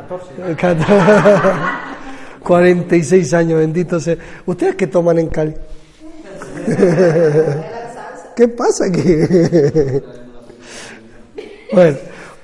[2.43, 4.16] 46 años, bendito sea.
[4.45, 5.55] ¿Ustedes qué toman en Cali?
[8.37, 9.03] ¿Qué pasa aquí?
[11.73, 11.97] bueno,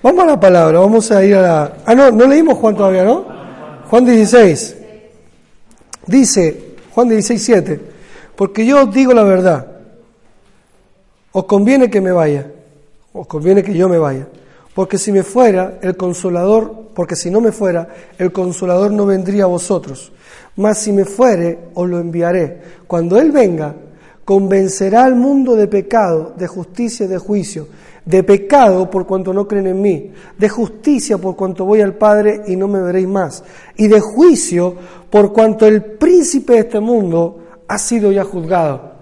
[0.03, 1.77] vamos a la palabra, vamos a ir a la...
[1.85, 3.25] Ah, no, no leímos Juan todavía, ¿no?
[3.89, 4.76] Juan 16.
[6.07, 7.81] Dice, Juan 16, 7,
[8.37, 9.67] porque yo os digo la verdad,
[11.33, 12.51] os conviene que me vaya,
[13.13, 14.27] os conviene que yo me vaya,
[14.75, 19.45] porque si me fuera, el consolador porque si no me fuera, el consolador no vendría
[19.45, 20.13] a vosotros.
[20.57, 22.59] Mas si me fuere, os lo enviaré.
[22.87, 23.75] Cuando Él venga,
[24.27, 27.69] convencerá al mundo de pecado, de justicia y de juicio.
[28.05, 30.11] De pecado por cuanto no creen en mí.
[30.37, 33.45] De justicia por cuanto voy al Padre y no me veréis más.
[33.77, 34.75] Y de juicio
[35.09, 38.97] por cuanto el príncipe de este mundo ha sido ya juzgado.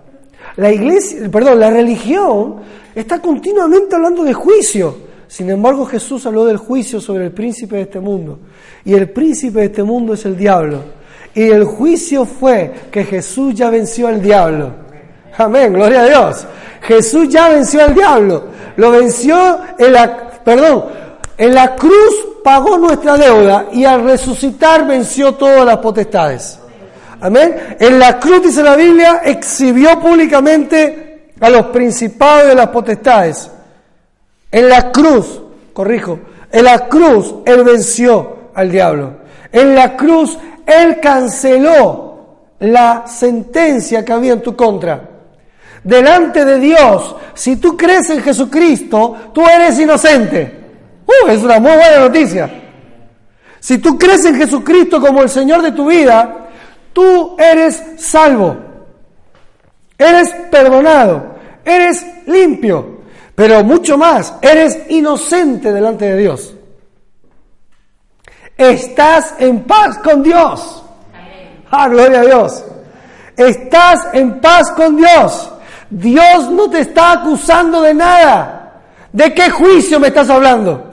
[0.57, 2.57] La iglesia, perdón, la religión
[2.95, 4.95] está continuamente hablando de juicio.
[5.27, 8.41] Sin embargo, Jesús habló del juicio sobre el príncipe de este mundo.
[8.85, 10.81] Y el príncipe de este mundo es el diablo.
[11.35, 14.84] Y el juicio fue que Jesús ya venció al diablo.
[15.37, 16.47] Amén, gloria a Dios.
[16.83, 18.45] Jesús ya venció al diablo.
[18.77, 20.85] Lo venció en la, perdón,
[21.37, 26.59] en la cruz pagó nuestra deuda y al resucitar venció todas las potestades.
[27.21, 27.77] Amén.
[27.81, 33.51] En la cruz, dice la Biblia, exhibió públicamente a los principados de las potestades.
[34.51, 35.41] En la cruz,
[35.73, 36.21] corrijo,
[36.53, 39.13] en la cruz Él venció al diablo.
[39.51, 45.14] En la cruz Él canceló la sentencia que había en tu contra.
[45.85, 50.65] Delante de Dios, si tú crees en Jesucristo, tú eres inocente.
[51.07, 52.51] Uh, es una muy buena noticia.
[53.61, 56.49] Si tú crees en Jesucristo como el Señor de tu vida,
[56.93, 58.57] tú eres salvo.
[59.99, 61.35] Eres perdonado.
[61.65, 63.03] Eres limpio.
[63.35, 66.55] Pero mucho más, eres inocente delante de Dios.
[68.57, 70.83] Estás en paz con Dios.
[71.71, 72.65] Ah, gloria a Dios.
[73.37, 75.51] Estás en paz con Dios.
[75.95, 78.83] Dios no te está acusando de nada.
[79.13, 80.93] ¿De qué juicio me estás hablando?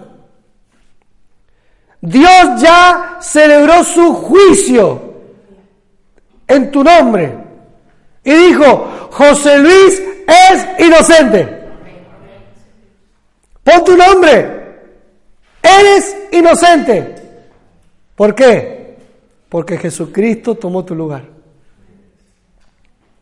[1.99, 5.01] Dios ya celebró su juicio
[6.47, 7.35] en tu nombre
[8.23, 11.61] y dijo, José Luis es inocente.
[13.63, 14.61] Pon tu nombre.
[15.63, 17.15] Eres inocente.
[18.15, 18.97] ¿Por qué?
[19.49, 21.40] Porque Jesucristo tomó tu lugar.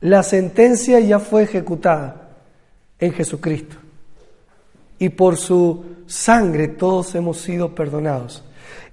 [0.01, 2.29] La sentencia ya fue ejecutada
[2.99, 3.75] en Jesucristo.
[4.97, 8.43] Y por su sangre todos hemos sido perdonados.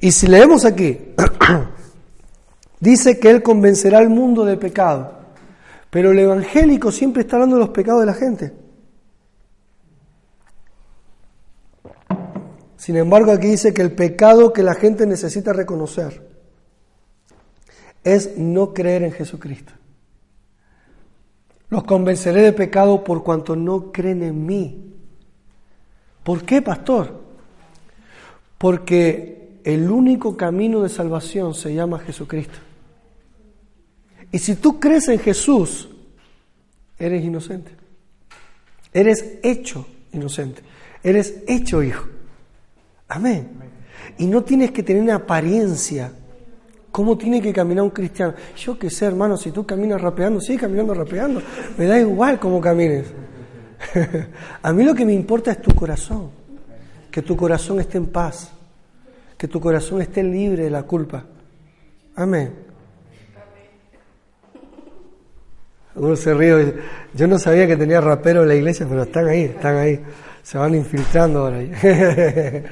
[0.01, 1.15] Y si leemos aquí,
[2.81, 5.13] dice que Él convencerá al mundo de pecado,
[5.91, 8.53] pero el evangélico siempre está hablando de los pecados de la gente.
[12.77, 16.25] Sin embargo, aquí dice que el pecado que la gente necesita reconocer
[18.05, 19.73] es no creer en Jesucristo.
[21.69, 24.95] Los convenceré de pecado por cuanto no creen en mí.
[26.23, 27.23] ¿Por qué, pastor?
[28.59, 32.59] Porque el único camino de salvación se llama Jesucristo.
[34.31, 35.89] Y si tú crees en Jesús,
[36.99, 37.73] eres inocente.
[38.93, 40.63] Eres hecho inocente.
[41.03, 42.07] Eres hecho hijo.
[43.09, 43.51] Amén.
[44.19, 46.13] Y no tienes que tener una apariencia.
[46.97, 48.33] ¿Cómo tiene que caminar un cristiano?
[48.57, 51.43] Yo qué sé, hermano, si tú caminas rapeando, sigue caminando rapeando.
[51.77, 53.05] Me da igual cómo camines.
[54.63, 56.31] A mí lo que me importa es tu corazón.
[57.11, 58.57] Que tu corazón esté en paz
[59.37, 61.23] que tu corazón esté libre de la culpa.
[62.15, 62.55] Amén.
[65.97, 66.75] Uno se ríe.
[67.13, 70.03] Yo no sabía que tenía rapero en la iglesia, pero están ahí, están ahí.
[70.43, 71.61] Se van infiltrando ahora.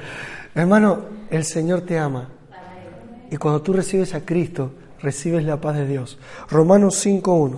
[0.55, 2.34] Hermano, el Señor te ama.
[3.31, 6.17] Y cuando tú recibes a Cristo, recibes la paz de Dios.
[6.49, 7.57] Romanos 5.1.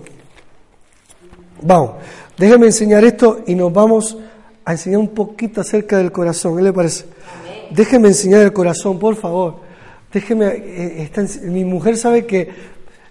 [1.61, 1.91] Vamos,
[2.37, 4.17] déjeme enseñar esto y nos vamos
[4.63, 6.57] a enseñar un poquito acerca del corazón.
[6.57, 7.05] ¿Qué le parece?
[7.71, 9.55] déjeme enseñar el corazón, por favor.
[10.11, 11.11] Déjeme, eh,
[11.43, 12.49] mi mujer sabe que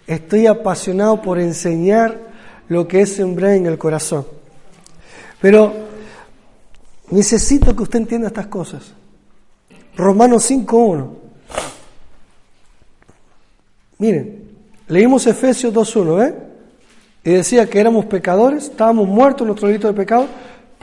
[0.07, 2.19] estoy apasionado por enseñar
[2.69, 4.27] lo que es sembrar en el corazón.
[5.40, 5.75] Pero
[7.11, 8.95] necesito que usted entienda estas cosas.
[9.97, 11.25] Romanos 5.1.
[13.98, 14.44] Miren,
[14.88, 16.35] leímos Efesios 2.1, ¿eh?
[17.24, 20.26] Y decía que éramos pecadores, estábamos muertos en nuestro delito de pecado,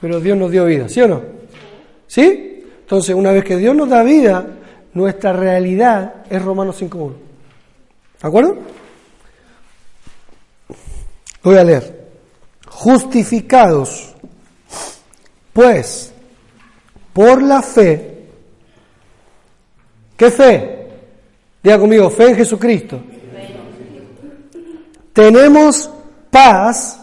[0.02, 1.22] pero Dios nos dio vida, ¿sí o no?
[2.08, 2.66] ¿Sí?
[2.82, 4.46] Entonces, una vez que Dios nos da vida,
[4.94, 7.14] nuestra realidad es Romanos 5.1.
[8.22, 8.58] ¿De acuerdo?
[11.44, 12.04] Voy a leer.
[12.68, 14.14] Justificados,
[15.54, 16.14] pues,
[17.14, 18.26] por la fe.
[20.18, 20.73] ¿Qué fe?
[21.64, 23.02] Diga conmigo, fe en Jesucristo.
[25.14, 25.90] Tenemos
[26.30, 27.00] paz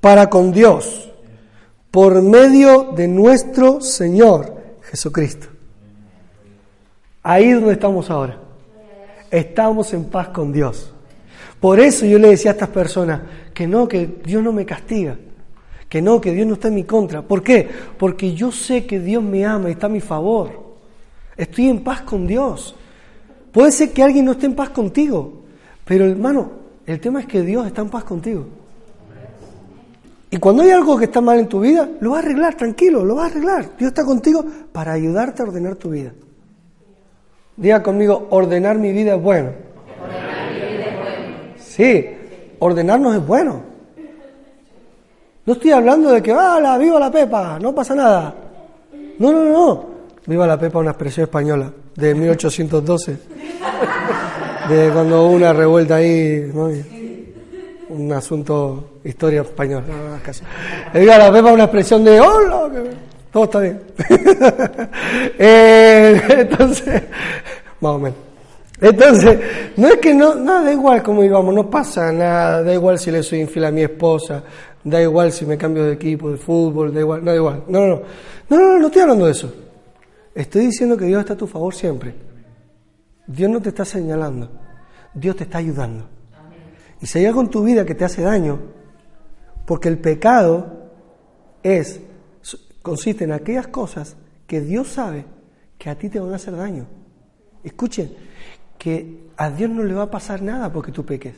[0.00, 1.10] para con Dios
[1.90, 5.46] por medio de nuestro Señor Jesucristo.
[7.22, 8.38] Ahí es donde estamos ahora.
[9.30, 10.92] Estamos en paz con Dios.
[11.60, 13.20] Por eso yo le decía a estas personas
[13.54, 15.16] que no, que Dios no me castiga,
[15.88, 17.22] que no, que Dios no está en mi contra.
[17.22, 17.68] ¿Por qué?
[17.96, 20.74] Porque yo sé que Dios me ama y está a mi favor.
[21.36, 22.74] Estoy en paz con Dios.
[23.52, 25.42] Puede ser que alguien no esté en paz contigo,
[25.84, 26.50] pero hermano,
[26.86, 28.46] el tema es que Dios está en paz contigo.
[30.30, 33.04] Y cuando hay algo que está mal en tu vida, lo va a arreglar, tranquilo,
[33.04, 33.76] lo va a arreglar.
[33.76, 34.42] Dios está contigo
[34.72, 36.12] para ayudarte a ordenar tu vida.
[37.54, 39.50] Diga conmigo, ordenar mi vida es bueno.
[40.02, 41.36] Ordenar mi vida es bueno.
[41.58, 42.06] Sí,
[42.58, 43.60] ordenarnos es bueno.
[45.44, 47.58] No estoy hablando de que, ¡hala, viva la Pepa!
[47.58, 48.34] No pasa nada.
[49.18, 49.86] No, no, no.
[50.24, 53.16] Viva la Pepa, una expresión española de 1812.
[54.68, 56.50] De cuando hubo una revuelta ahí.
[57.88, 59.84] un asunto, historia española.
[59.88, 60.98] No.
[60.98, 62.90] Edgar, la una expresión de hola, que-
[63.32, 63.80] todo está bien.
[65.38, 67.02] Eh, entonces,
[67.80, 68.18] más o menos.
[68.80, 69.38] Entonces,
[69.76, 73.10] no es que no, no, da igual cómo íbamos, no pasa nada, da igual si
[73.10, 74.42] le soy infiel a mi esposa,
[74.82, 77.62] da igual si me cambio de equipo de fútbol, da igual, no da igual.
[77.68, 78.02] No, no, no,
[78.48, 79.52] no, no, no estoy hablando de eso.
[80.34, 82.14] Estoy diciendo que Dios está a tu favor siempre.
[83.26, 84.50] Dios no te está señalando,
[85.14, 86.08] Dios te está ayudando.
[87.00, 88.60] Y si hay algo en tu vida que te hace daño,
[89.66, 90.90] porque el pecado
[91.62, 92.00] es,
[92.82, 94.16] consiste en aquellas cosas
[94.46, 95.24] que Dios sabe
[95.78, 96.86] que a ti te van a hacer daño.
[97.64, 98.12] Escuchen,
[98.78, 101.34] que a Dios no le va a pasar nada porque tú peques.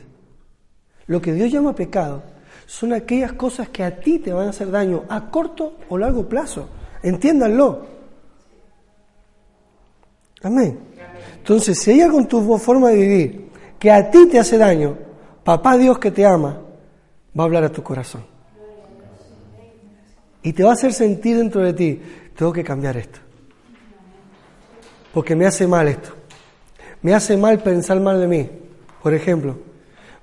[1.07, 2.23] Lo que Dios llama pecado
[2.65, 6.27] son aquellas cosas que a ti te van a hacer daño a corto o largo
[6.27, 6.67] plazo.
[7.03, 7.94] Entiéndanlo.
[10.45, 10.77] Amén.
[11.37, 14.95] Entonces, si hay algo en tu forma de vivir que a ti te hace daño,
[15.43, 16.61] papá Dios que te ama,
[17.37, 18.23] va a hablar a tu corazón.
[20.43, 21.99] Y te va a hacer sentir dentro de ti,
[22.37, 23.17] tengo que cambiar esto.
[25.11, 26.09] Porque me hace mal esto.
[27.01, 28.49] Me hace mal pensar mal de mí,
[29.01, 29.57] por ejemplo.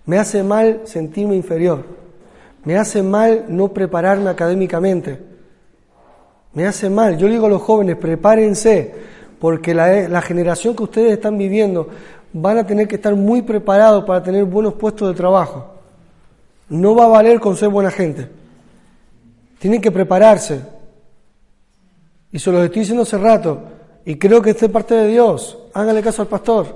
[0.06, 1.84] Me hace mal sentirme inferior.
[2.64, 5.18] Me hace mal no prepararme académicamente.
[6.54, 7.18] Me hace mal.
[7.18, 9.11] Yo le digo a los jóvenes, prepárense,
[9.42, 11.88] porque la, generación que ustedes están viviendo
[12.32, 15.66] van a tener que estar muy preparados para tener buenos puestos de trabajo.
[16.68, 18.28] No va a valer con ser buena gente.
[19.58, 20.60] Tienen que prepararse.
[22.30, 23.62] Y se los estoy diciendo hace rato.
[24.04, 25.58] Y creo que esto es parte de Dios.
[25.74, 26.66] Háganle caso al pastor.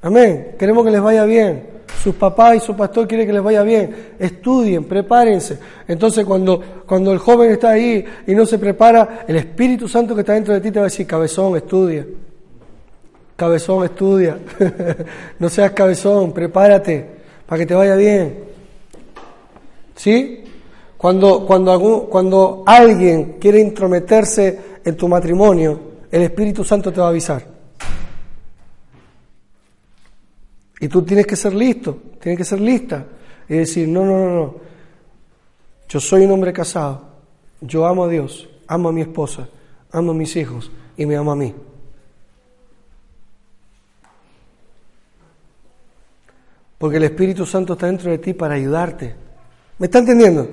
[0.00, 0.54] Amén.
[0.60, 1.77] Queremos que les vaya bien.
[2.02, 4.14] Sus papás y su pastor quieren que les vaya bien.
[4.18, 5.58] Estudien, prepárense.
[5.86, 10.20] Entonces cuando, cuando el joven está ahí y no se prepara, el Espíritu Santo que
[10.20, 12.06] está dentro de ti te va a decir, cabezón, estudia.
[13.36, 14.38] Cabezón, estudia.
[15.38, 17.06] no seas cabezón, prepárate
[17.46, 18.44] para que te vaya bien.
[19.96, 20.44] ¿Sí?
[20.96, 25.80] Cuando, cuando, algún- cuando alguien quiere intrometerse en tu matrimonio,
[26.10, 27.57] el Espíritu Santo te va a avisar.
[30.80, 33.04] Y tú tienes que ser listo, tienes que ser lista
[33.48, 34.54] y decir, no, no, no, no,
[35.88, 37.02] yo soy un hombre casado,
[37.60, 39.48] yo amo a Dios, amo a mi esposa,
[39.90, 41.54] amo a mis hijos y me amo a mí.
[46.76, 49.14] Porque el Espíritu Santo está dentro de ti para ayudarte.
[49.78, 50.48] ¿Me está entendiendo?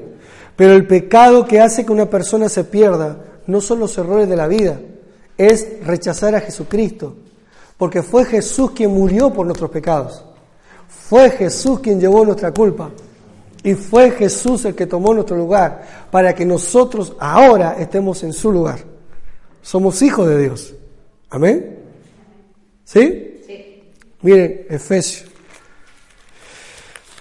[0.56, 4.36] Pero el pecado que hace que una persona se pierda no son los errores de
[4.36, 4.80] la vida,
[5.38, 7.18] es rechazar a Jesucristo.
[7.78, 10.24] Porque fue Jesús quien murió por nuestros pecados.
[10.88, 12.90] Fue Jesús quien llevó nuestra culpa.
[13.64, 18.52] Y fue Jesús el que tomó nuestro lugar para que nosotros ahora estemos en su
[18.52, 18.80] lugar.
[19.62, 20.74] Somos hijos de Dios.
[21.32, 21.80] Amén.
[22.84, 23.42] ¿Sí?
[24.22, 25.32] Miren, Efesios.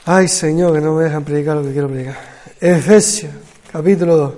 [0.04, 2.18] Ay, Señor, que no me dejan predicar lo que quiero predicar.
[2.60, 3.32] Efesios,
[3.72, 4.34] capítulo 2.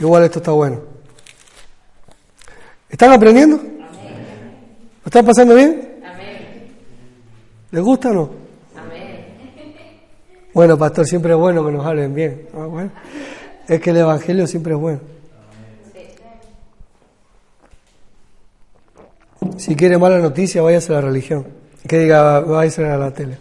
[0.00, 0.89] Igual esto está bueno.
[2.90, 3.56] ¿Están aprendiendo?
[3.56, 5.88] ¿Lo están pasando bien?
[7.70, 8.30] ¿Les gusta o no?
[10.52, 12.48] Bueno, pastor, siempre es bueno que nos hablen bien.
[12.54, 12.88] Ah.
[13.68, 15.00] Es que el Evangelio siempre es bueno.
[19.56, 21.46] Si quiere mala noticia, váyase a la religión.
[21.86, 23.38] Que diga, váyase a la tele.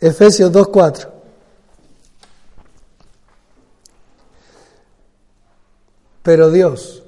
[0.00, 1.17] Efesios 2.4.
[6.28, 7.02] Pero Dios,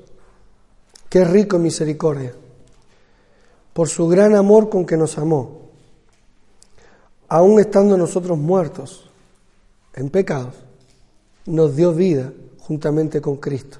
[1.10, 2.32] es rico en misericordia,
[3.74, 5.68] por su gran amor con que nos amó,
[7.28, 9.10] aun estando nosotros muertos
[9.92, 10.54] en pecados,
[11.44, 13.76] nos dio vida juntamente con Cristo.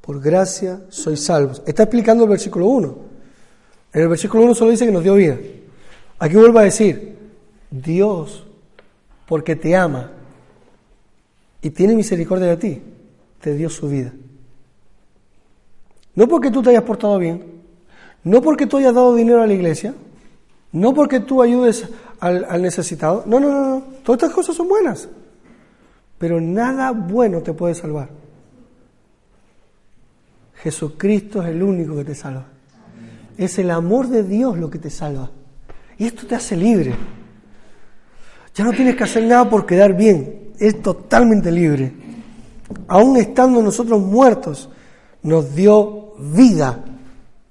[0.00, 1.60] Por gracia sois salvos.
[1.66, 2.98] Está explicando el versículo 1.
[3.92, 5.38] En el versículo 1 solo dice que nos dio vida.
[6.18, 7.18] Aquí vuelve a decir,
[7.70, 8.46] Dios,
[9.28, 10.10] porque te ama
[11.60, 12.82] y tiene misericordia de ti,
[13.42, 14.10] te dio su vida.
[16.14, 17.44] No porque tú te hayas portado bien,
[18.22, 19.94] no porque tú hayas dado dinero a la iglesia,
[20.72, 21.88] no porque tú ayudes
[22.20, 23.22] al, necesitado.
[23.26, 23.82] No, no, no, no.
[24.02, 25.08] Todas estas cosas son buenas.
[26.18, 28.08] Pero nada bueno te puede salvar.
[30.54, 32.46] Jesucristo es el único que te salva.
[33.36, 35.30] Es el amor de Dios lo que te salva.
[35.98, 36.94] Y esto te hace libre.
[38.54, 40.52] Ya no tienes que hacer nada por quedar bien.
[40.58, 41.92] Es totalmente libre.
[42.88, 44.70] Aún estando nosotros muertos,
[45.24, 46.78] nos dio vida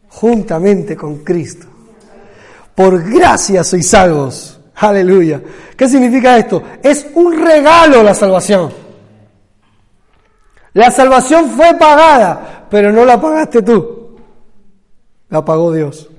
[0.09, 1.67] juntamente con Cristo.
[2.73, 4.59] Por gracia sois salvos.
[4.75, 5.41] Aleluya.
[5.75, 6.63] ¿Qué significa esto?
[6.81, 8.71] Es un regalo la salvación.
[10.73, 14.17] La salvación fue pagada, pero no la pagaste tú.
[15.29, 16.09] La pagó Dios.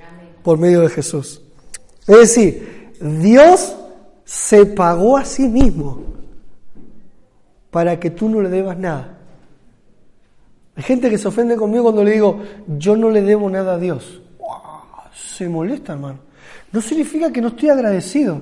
[0.43, 1.41] por medio de Jesús.
[2.07, 3.75] Es decir, Dios
[4.25, 6.03] se pagó a sí mismo
[7.71, 9.14] para que tú no le debas nada.
[10.77, 13.79] Hay gente que se ofende conmigo cuando le digo, yo no le debo nada a
[13.79, 14.20] Dios.
[15.14, 16.18] Se molesta, hermano.
[16.72, 18.41] No significa que no estoy agradecido.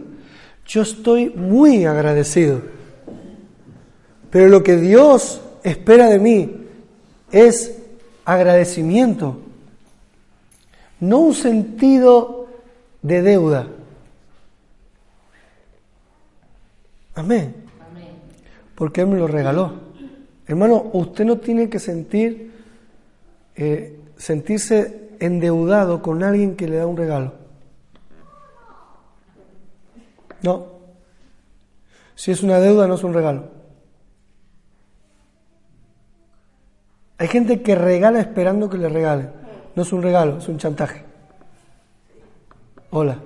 [0.66, 2.62] Yo estoy muy agradecido.
[4.30, 6.66] Pero lo que Dios espera de mí
[7.30, 7.78] es
[8.24, 9.40] agradecimiento,
[11.00, 12.48] no un sentido
[13.02, 13.66] de deuda.
[17.14, 17.54] Amén.
[18.74, 19.91] Porque Él me lo regaló.
[20.46, 22.52] Hermano, usted no tiene que sentir,
[23.54, 27.32] eh, sentirse endeudado con alguien que le da un regalo.
[30.42, 30.66] No.
[32.14, 33.50] Si es una deuda, no es un regalo.
[37.18, 39.30] Hay gente que regala esperando que le regalen.
[39.76, 41.04] No es un regalo, es un chantaje.
[42.90, 43.18] Hola.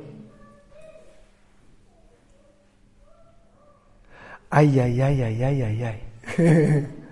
[4.51, 6.89] Ay, ay, ay, ay, ay, ay, ay.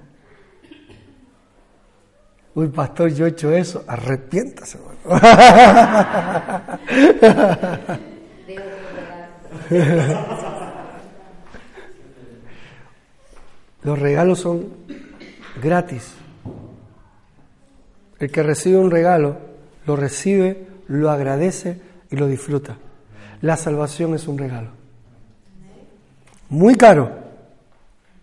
[2.54, 3.84] Uy, pastor, yo he hecho eso.
[3.86, 4.78] Arrepiéntase.
[13.82, 14.68] Los regalos son
[15.60, 16.14] gratis.
[18.18, 19.36] El que recibe un regalo,
[19.86, 21.80] lo recibe, lo agradece
[22.10, 22.78] y lo disfruta.
[23.42, 24.70] La salvación es un regalo.
[26.48, 27.10] Muy caro,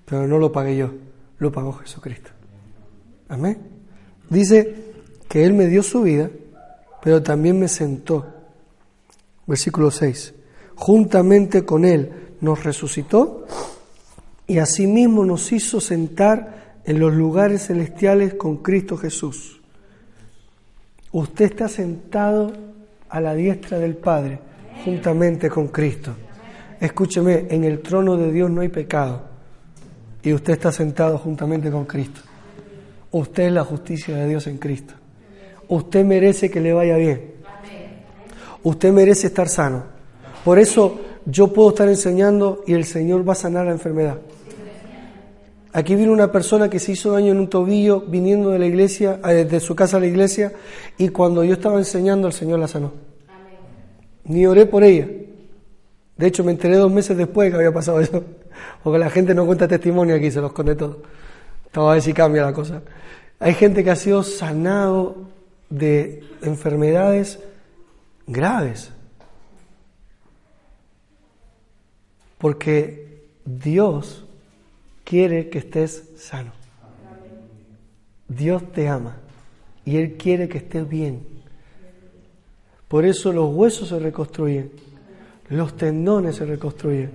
[0.05, 0.91] pero no lo pagué yo,
[1.37, 2.31] lo pagó Jesucristo.
[3.29, 3.80] Amén.
[4.31, 4.75] Dice
[5.29, 6.31] que Él me dio su vida,
[7.03, 8.25] pero también me sentó.
[9.45, 10.33] Versículo 6.
[10.73, 13.45] Juntamente con Él nos resucitó
[14.47, 19.61] y asimismo nos hizo sentar en los lugares celestiales con Cristo Jesús
[21.13, 22.53] Usted está sentado
[23.09, 24.39] a la diestra del Padre,
[24.85, 26.13] juntamente con Cristo.
[26.79, 29.21] Escúcheme, en el trono de Dios no hay pecado.
[30.23, 32.21] Y usted está sentado juntamente con Cristo.
[33.11, 34.93] Usted es la justicia de Dios en Cristo.
[35.67, 37.33] Usted merece que le vaya bien.
[38.63, 39.83] Usted merece estar sano.
[40.43, 44.17] Por eso yo puedo estar enseñando y el Señor va a sanar la enfermedad.
[45.73, 49.21] Aquí vino una persona que se hizo daño en un tobillo viniendo de la iglesia,
[49.25, 50.51] eh, de su casa a la iglesia,
[50.97, 52.91] y cuando yo estaba enseñando, el Señor la sanó.
[54.25, 55.07] Ni oré por ella.
[56.17, 58.23] De hecho, me enteré dos meses después que había pasado eso.
[58.83, 61.01] Porque la gente no cuenta testimonio aquí, se los conté todo.
[61.71, 62.81] Estaba a ver si cambia la cosa.
[63.39, 65.15] Hay gente que ha sido sanado
[65.69, 67.39] de enfermedades
[68.27, 68.91] graves.
[72.37, 74.25] Porque Dios
[75.05, 76.51] quiere que estés sano.
[78.27, 79.15] Dios te ama
[79.85, 81.25] y Él quiere que estés bien.
[82.89, 84.73] Por eso los huesos se reconstruyen,
[85.47, 87.11] los tendones se reconstruyen,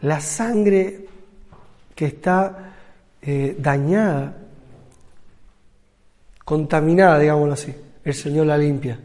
[0.00, 1.06] la sangre
[1.94, 2.71] que está
[3.22, 4.36] eh, dañada,
[6.44, 8.98] contaminada, digámoslo así, el Señor la limpia.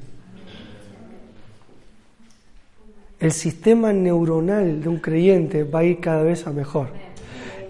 [3.19, 6.89] El sistema neuronal de un creyente va a ir cada vez a mejor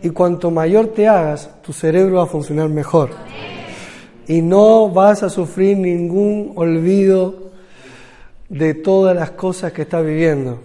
[0.01, 3.09] y cuanto mayor te hagas, tu cerebro va a funcionar mejor.
[4.27, 7.51] Y no vas a sufrir ningún olvido
[8.49, 10.59] de todas las cosas que estás viviendo.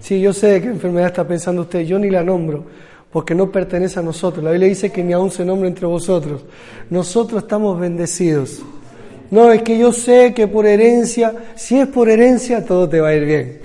[0.00, 2.64] Sí, yo sé qué enfermedad está pensando usted, yo ni la nombro,
[3.12, 4.44] porque no pertenece a nosotros.
[4.44, 6.42] La Biblia dice que ni aún se nombra entre vosotros.
[6.90, 8.62] Nosotros estamos bendecidos.
[9.30, 13.08] No, es que yo sé que por herencia, si es por herencia, todo te va
[13.08, 13.60] a ir bien.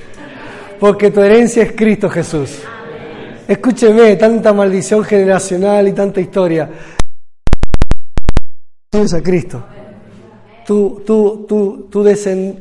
[0.80, 2.60] Porque tu herencia es Cristo Jesús.
[3.48, 6.70] Escúcheme, tanta maldición generacional y tanta historia.
[8.96, 9.62] A Cristo.
[10.66, 11.90] Tu, tu, tu,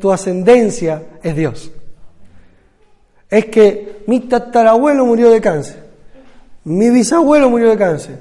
[0.01, 1.70] tu, ascendencia es Dios.
[3.30, 5.84] Es que mi tatarabuelo murió de cáncer,
[6.65, 8.19] mi bisabuelo murió de cáncer,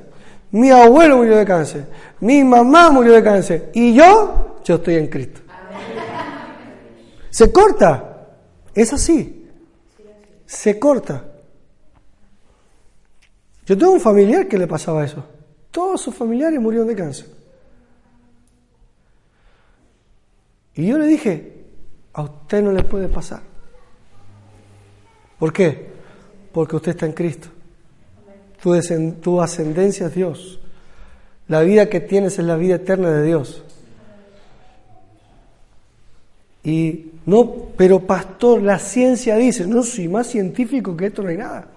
[0.52, 1.86] mi abuelo murió de cáncer,
[2.20, 5.42] mi mamá murió de cáncer y yo, yo estoy en Cristo.
[7.30, 8.28] Se corta,
[8.76, 9.50] es así,
[10.46, 11.26] se corta.
[13.66, 15.24] Yo tengo un familiar que le pasaba eso.
[15.72, 17.28] Todos sus familiares murieron de cáncer.
[20.76, 21.66] Y yo le dije,
[22.14, 23.42] a usted no le puede pasar.
[25.40, 25.92] ¿Por qué?
[26.52, 27.48] Porque usted está en Cristo.
[28.64, 30.60] Tu, ascendencia es Dios.
[31.50, 33.62] La vida que tienes es la vida eterna de Dios.
[36.64, 41.36] Y no, pero pastor, la ciencia dice, no soy más científico que esto no hay
[41.36, 41.68] nada.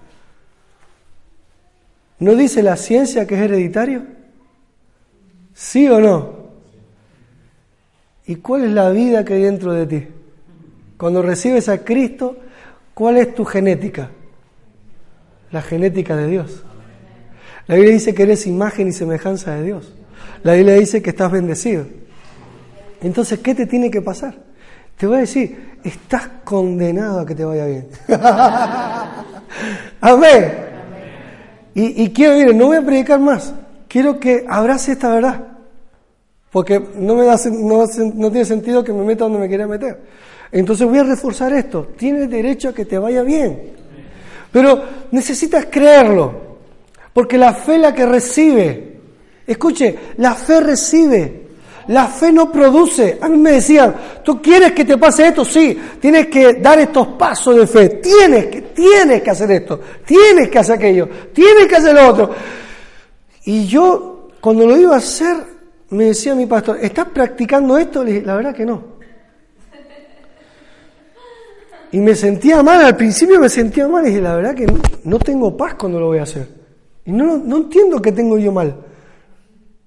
[2.19, 4.03] ¿No dice la ciencia que es hereditario?
[5.53, 6.37] ¿Sí o no?
[8.27, 10.07] ¿Y cuál es la vida que hay dentro de ti?
[10.95, 12.37] Cuando recibes a Cristo,
[12.93, 14.09] ¿cuál es tu genética?
[15.51, 16.63] La genética de Dios.
[17.67, 19.93] La Biblia dice que eres imagen y semejanza de Dios.
[20.43, 21.85] La Biblia dice que estás bendecido.
[23.01, 24.35] Entonces, ¿qué te tiene que pasar?
[24.97, 27.87] Te voy a decir, estás condenado a que te vaya bien.
[30.01, 30.65] Amén.
[31.75, 33.53] Y, quiero, decir, no voy a predicar más.
[33.87, 35.43] Quiero que abrace esta verdad.
[36.49, 40.01] Porque no, me da, no, no tiene sentido que me meta donde me quiera meter.
[40.51, 41.89] Entonces voy a reforzar esto.
[41.95, 43.73] Tienes derecho a que te vaya bien.
[44.51, 46.46] Pero necesitas creerlo.
[47.17, 48.99] Porque la fe la que recibe.
[49.47, 51.47] Escuche, la fe recibe.
[51.87, 53.17] La fe no produce.
[53.19, 55.43] A mí me decían, ¿tú quieres que te pase esto?
[55.43, 57.89] Sí, tienes que dar estos pasos de fe.
[57.89, 59.79] Tienes que, tienes que hacer esto.
[60.05, 61.09] Tienes que hacer aquello.
[61.33, 62.29] Tienes que hacer lo otro.
[63.45, 65.37] Y yo, cuando lo iba a hacer,
[65.89, 68.03] me decía mi pastor, ¿estás practicando esto?
[68.03, 68.83] Le dije, la verdad que no.
[71.93, 74.67] Y me sentía mal, al principio me sentía mal y dije, la verdad que
[75.03, 76.56] no, tengo paz cuando lo voy a hacer.
[77.07, 78.75] Y no, no entiendo qué tengo yo mal.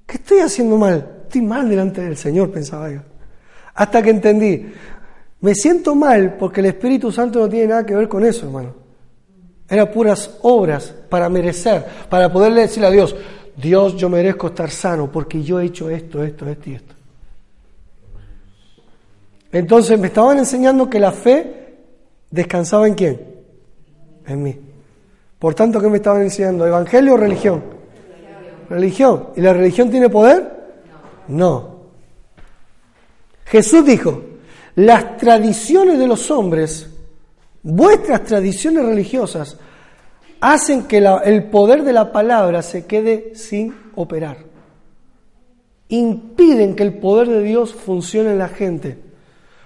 [0.06, 1.18] ¿Qué estoy haciendo mal?
[1.30, 3.00] estoy mal delante del Señor, pensaba yo.
[3.74, 4.66] Hasta que entendí,
[5.40, 8.74] me siento mal porque el Espíritu Santo no tiene nada que ver con eso, hermano.
[9.68, 13.14] Eran puras obras para merecer, para poderle decir a Dios,
[13.56, 16.94] Dios, yo merezco estar sano porque yo he hecho esto, esto, esto y esto.
[19.52, 21.76] Entonces me estaban enseñando que la fe
[22.28, 23.20] descansaba en quién?
[24.26, 24.69] En mí.
[25.40, 26.66] Por tanto, ¿qué me estaban enseñando?
[26.66, 27.64] ¿Evangelio o religión?
[28.68, 29.30] Religión.
[29.34, 30.48] ¿Y la religión tiene poder?
[31.28, 31.80] No.
[33.46, 34.22] Jesús dijo,
[34.76, 36.90] las tradiciones de los hombres,
[37.62, 39.56] vuestras tradiciones religiosas,
[40.42, 44.36] hacen que el poder de la palabra se quede sin operar.
[45.88, 48.98] Impiden que el poder de Dios funcione en la gente.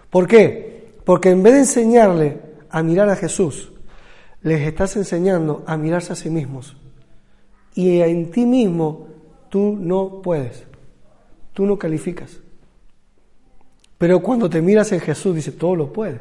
[0.09, 0.93] ¿Por qué?
[1.05, 2.39] Porque en vez de enseñarle
[2.71, 3.74] a mirar a Jesús,
[4.45, 6.77] les estás enseñando a mirarse a sí mismos.
[7.75, 9.09] Y en ti mismo
[9.51, 10.65] tú no puedes
[11.55, 12.41] tú no calificas.
[13.97, 16.21] Pero cuando te miras en Jesús, dice, todo lo puede.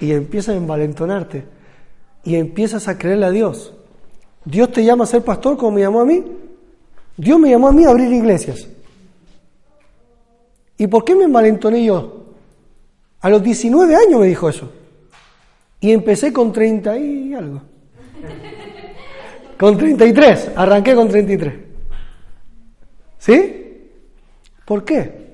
[0.00, 1.44] Y empiezas a envalentonarte.
[2.24, 3.74] Y empiezas a creerle a Dios.
[4.44, 6.24] Dios te llama a ser pastor como me llamó a mí.
[7.16, 8.66] Dios me llamó a mí a abrir iglesias.
[10.78, 12.24] ¿Y por qué me envalentoné yo?
[13.20, 14.70] A los 19 años me dijo eso.
[15.80, 17.62] Y empecé con 30 y algo.
[19.58, 20.52] Con 33.
[20.56, 21.54] Arranqué con 33.
[23.18, 23.90] ¿Sí?
[24.64, 25.26] ¿Por qué?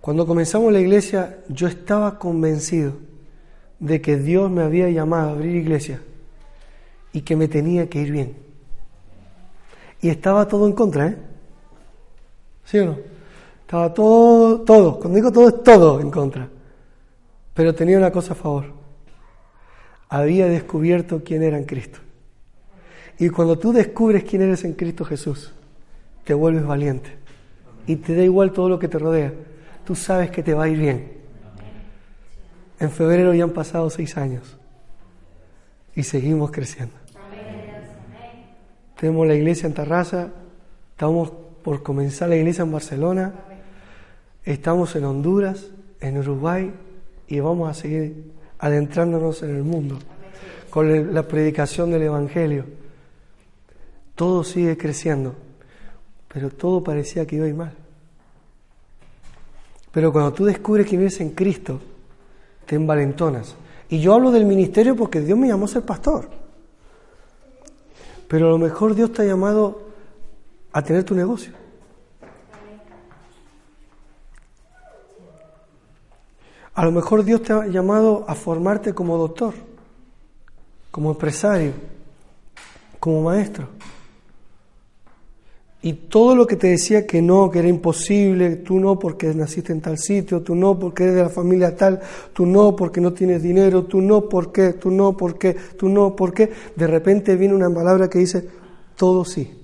[0.00, 2.94] Cuando comenzamos la iglesia yo estaba convencido
[3.78, 6.00] de que Dios me había llamado a abrir iglesia
[7.12, 8.36] y que me tenía que ir bien.
[10.00, 11.16] Y estaba todo en contra, ¿eh?
[12.64, 12.98] ¿Sí o no?
[13.60, 16.48] Estaba todo, todo, cuando digo todo es todo en contra.
[17.54, 18.72] Pero tenía una cosa a favor.
[20.08, 21.98] Había descubierto quién era en Cristo.
[23.18, 25.52] Y cuando tú descubres quién eres en Cristo Jesús,
[26.24, 27.10] te vuelves valiente
[27.86, 29.32] y te da igual todo lo que te rodea.
[29.84, 31.12] Tú sabes que te va a ir bien.
[32.78, 34.56] En febrero ya han pasado seis años
[35.94, 36.94] y seguimos creciendo.
[38.98, 40.30] Tenemos la iglesia en Tarrasa,
[40.92, 41.32] estamos
[41.62, 43.34] por comenzar la iglesia en Barcelona,
[44.44, 45.66] estamos en Honduras,
[46.00, 46.72] en Uruguay
[47.32, 49.98] y vamos a seguir adentrándonos en el mundo
[50.70, 52.64] con la predicación del Evangelio.
[54.14, 55.34] Todo sigue creciendo
[56.32, 57.72] pero todo parecía que iba a ir mal.
[59.90, 61.78] Pero cuando tú descubres quién eres en Cristo,
[62.64, 63.54] te envalentonas.
[63.90, 66.30] Y yo hablo del ministerio porque Dios me llamó a ser pastor.
[68.28, 69.82] Pero a lo mejor Dios te ha llamado
[70.72, 71.52] a tener tu negocio.
[76.74, 79.54] A lo mejor Dios te ha llamado a formarte como doctor,
[80.90, 81.72] como empresario,
[82.98, 83.68] como maestro.
[85.84, 89.72] Y todo lo que te decía que no, que era imposible, tú no porque naciste
[89.72, 92.00] en tal sitio, tú no porque eres de la familia tal,
[92.32, 96.52] tú no porque no tienes dinero, tú no porque, tú no porque, tú no porque,
[96.76, 98.48] de repente viene una palabra que dice,
[98.96, 99.58] todo sí.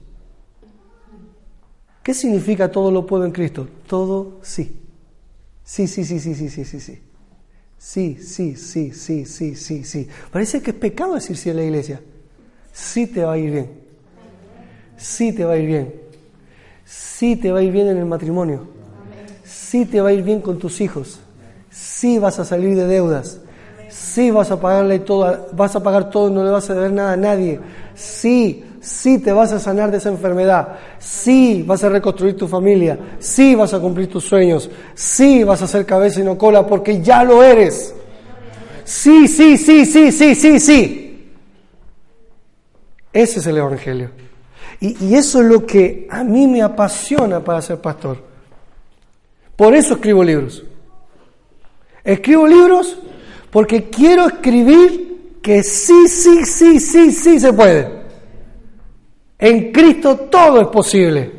[2.03, 3.69] ¿Qué significa todo lo puedo en Cristo?
[3.87, 4.88] Todo sí.
[5.69, 6.99] Sí, sí, sí, sí, sí, sí, sí, sí.
[7.77, 10.09] Sí, sí, sí, sí, sí, sí, sí.
[10.33, 12.01] Parece que es pecado decir sí en la iglesia.
[12.73, 13.71] Sí te va a ir bien.
[14.97, 16.09] Sí te va a ir bien
[16.89, 18.62] sí te va a ir bien en el matrimonio,
[19.45, 21.19] sí te va a ir bien con tus hijos,
[21.71, 23.41] sí vas a salir de deudas,
[23.91, 27.12] sí vas a pagarle todo, vas a pagar todo, no le vas a deber nada
[27.12, 27.61] a nadie,
[27.95, 32.99] sí, sí te vas a sanar de esa enfermedad, sí vas a reconstruir tu familia,
[33.18, 37.03] sí vas a cumplir tus sueños, sí vas a ser cabeza y no cola porque
[37.03, 37.95] ya lo eres.
[38.84, 41.30] Sí, sí, sí, sí, sí, sí, sí.
[43.12, 44.11] Ese es el Evangelio.
[44.80, 48.24] Y, y eso es lo que a mí me apasiona para ser pastor.
[49.57, 50.64] Por eso escribo libros.
[52.05, 52.97] Escribo libros
[53.51, 57.98] porque quiero escribir que sí, sí, sí, sí, sí se puede.
[59.39, 61.32] En Cristo todo es posible.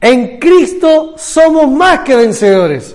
[0.00, 2.94] En Cristo somos más que vencedores.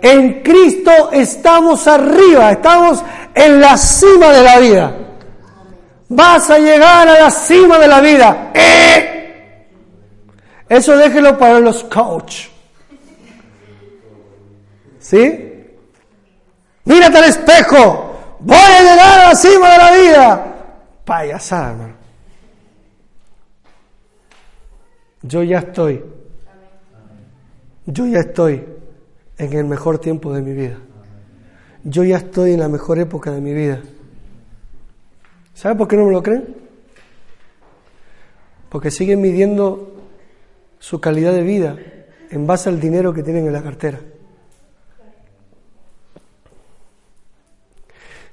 [0.00, 3.02] En Cristo estamos arriba, estamos
[3.34, 4.96] en la cima de la vida.
[6.08, 8.50] Vas a llegar a la cima de la vida.
[8.54, 9.68] ¡Eh!
[10.68, 12.48] Eso déjelo para los coach.
[14.98, 15.52] ¿Sí?
[16.84, 18.36] Mírate al espejo.
[18.40, 20.46] Voy a llegar a la cima de la vida.
[21.04, 22.01] Payasada, hermano.
[25.22, 26.02] Yo ya estoy.
[27.86, 28.64] Yo ya estoy
[29.38, 30.78] en el mejor tiempo de mi vida.
[31.84, 33.80] Yo ya estoy en la mejor época de mi vida.
[35.54, 36.56] ¿Sabe por qué no me lo creen?
[38.68, 39.94] Porque siguen midiendo
[40.78, 41.76] su calidad de vida
[42.30, 44.00] en base al dinero que tienen en la cartera.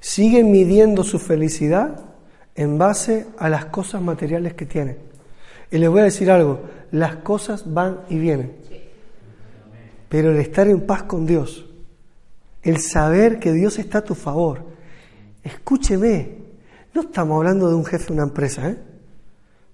[0.00, 2.00] siguen midiendo su felicidad
[2.56, 5.09] en base a las cosas materiales que tienen.
[5.70, 8.56] Y les voy a decir algo, las cosas van y vienen.
[10.08, 11.66] Pero el estar en paz con Dios,
[12.62, 14.64] el saber que Dios está a tu favor,
[15.44, 16.38] escúcheme,
[16.92, 18.78] no estamos hablando de un jefe de una empresa, ¿eh?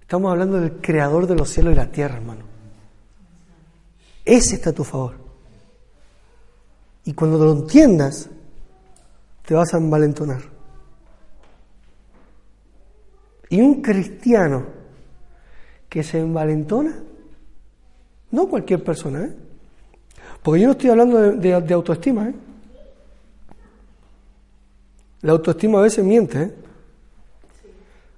[0.03, 2.45] estamos hablando del creador de los cielos y la tierra, hermano.
[4.25, 5.15] Ese está a tu favor.
[7.05, 8.29] Y cuando lo entiendas,
[9.47, 10.43] te vas a envalentonar.
[13.49, 14.76] Y un cristiano
[15.97, 16.95] que se envalentona,
[18.31, 19.33] no cualquier persona, ¿eh?
[20.43, 22.29] porque yo no estoy hablando de, autoestima.
[22.29, 22.35] ¿eh?
[25.23, 26.55] La autoestima a veces miente, ¿eh?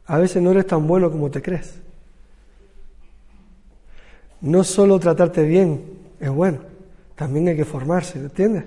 [0.06, 1.78] a veces no eres tan bueno como te crees.
[4.40, 5.80] No solo tratarte bien
[6.18, 6.58] es bueno,
[7.14, 8.64] también hay que formarse, ¿entiendes?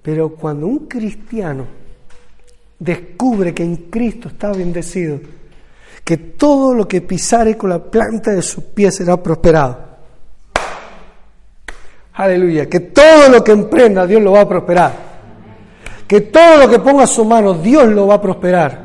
[0.00, 1.66] Pero cuando un cristiano
[2.78, 5.20] descubre que en Cristo está bendecido,
[6.04, 9.78] que todo lo que pisare con la planta de sus pies será prosperado.
[12.12, 14.92] Aleluya, que todo lo que emprenda Dios lo va a prosperar.
[16.06, 18.84] Que todo lo que ponga su mano Dios lo va a prosperar.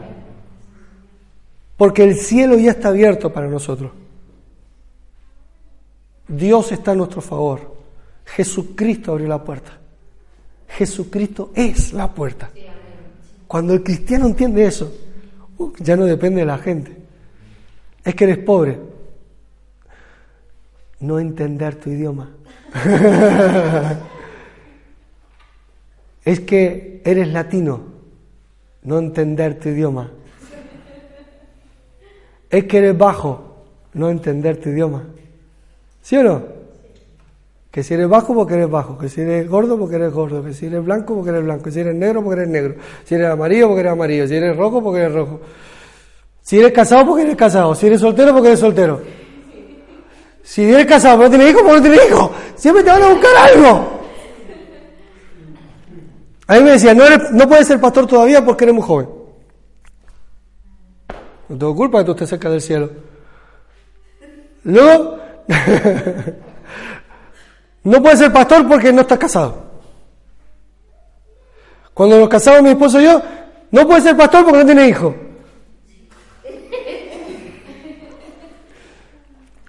[1.75, 3.91] Porque el cielo ya está abierto para nosotros.
[6.27, 7.75] Dios está a nuestro favor.
[8.25, 9.71] Jesucristo abrió la puerta.
[10.69, 12.49] Jesucristo es la puerta.
[13.47, 14.93] Cuando el cristiano entiende eso,
[15.57, 17.08] uh, ya no depende de la gente.
[18.09, 18.79] Es que eres pobre.
[21.01, 22.31] No entender tu idioma.
[26.25, 27.83] es que eres latino.
[28.81, 30.09] No entender tu idioma.
[32.49, 33.63] Es que eres bajo.
[33.93, 35.03] No entender tu idioma.
[36.01, 36.43] ¿Sí o no?
[37.69, 40.55] Que si eres bajo porque eres bajo, que si eres gordo porque eres gordo, que
[40.55, 43.29] si eres blanco porque eres blanco, que si eres negro porque eres negro, si eres
[43.29, 45.41] amarillo porque eres amarillo, si eres rojo porque eres rojo,
[46.49, 48.99] si eres casado porque eres casado, si eres soltero porque eres soltero.
[50.41, 53.09] Si eres casado pero no tienes hijo porque no tienes hijo, siempre te van a
[53.09, 54.01] buscar algo.
[56.47, 59.09] A mí me decían, no, no puedes ser pastor todavía porque eres muy joven.
[61.49, 62.89] No tengo culpa que tú estés cerca del cielo.
[64.63, 65.19] Luego,
[67.83, 69.65] No puede ser pastor porque no está casado.
[71.93, 73.21] Cuando nos casamos mi esposo y yo,
[73.69, 75.28] no puede ser pastor porque no tiene hijo.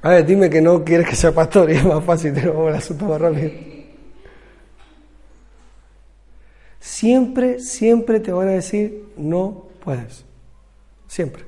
[0.02, 2.74] A ver, dime que no quieres que sea pastor y es más fácil, tenemos el
[2.74, 3.32] asunto más.
[6.80, 10.24] Siempre, siempre te van a decir, no puedes.
[11.06, 11.44] Siempre.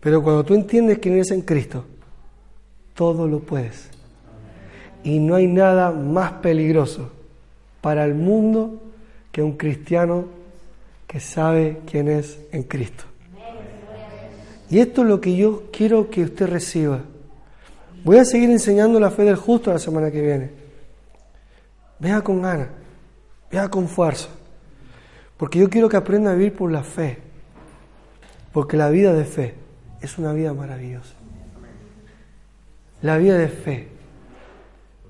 [0.00, 1.84] Pero cuando tú entiendes quién eres en Cristo,
[2.94, 3.90] todo lo puedes.
[5.02, 7.10] Y no hay nada más peligroso
[7.82, 8.80] para el mundo
[9.30, 10.26] que un cristiano
[11.06, 13.04] que sabe quién es en Cristo.
[14.70, 17.02] Y esto es lo que yo quiero que usted reciba.
[18.04, 20.50] Voy a seguir enseñando la fe del justo la semana que viene.
[21.98, 22.68] Vea con ganas,
[23.50, 24.28] vea con fuerza.
[25.36, 27.18] Porque yo quiero que aprenda a vivir por la fe.
[28.52, 29.54] Porque la vida de fe
[30.00, 31.14] es una vida maravillosa.
[33.00, 33.88] La vida de fe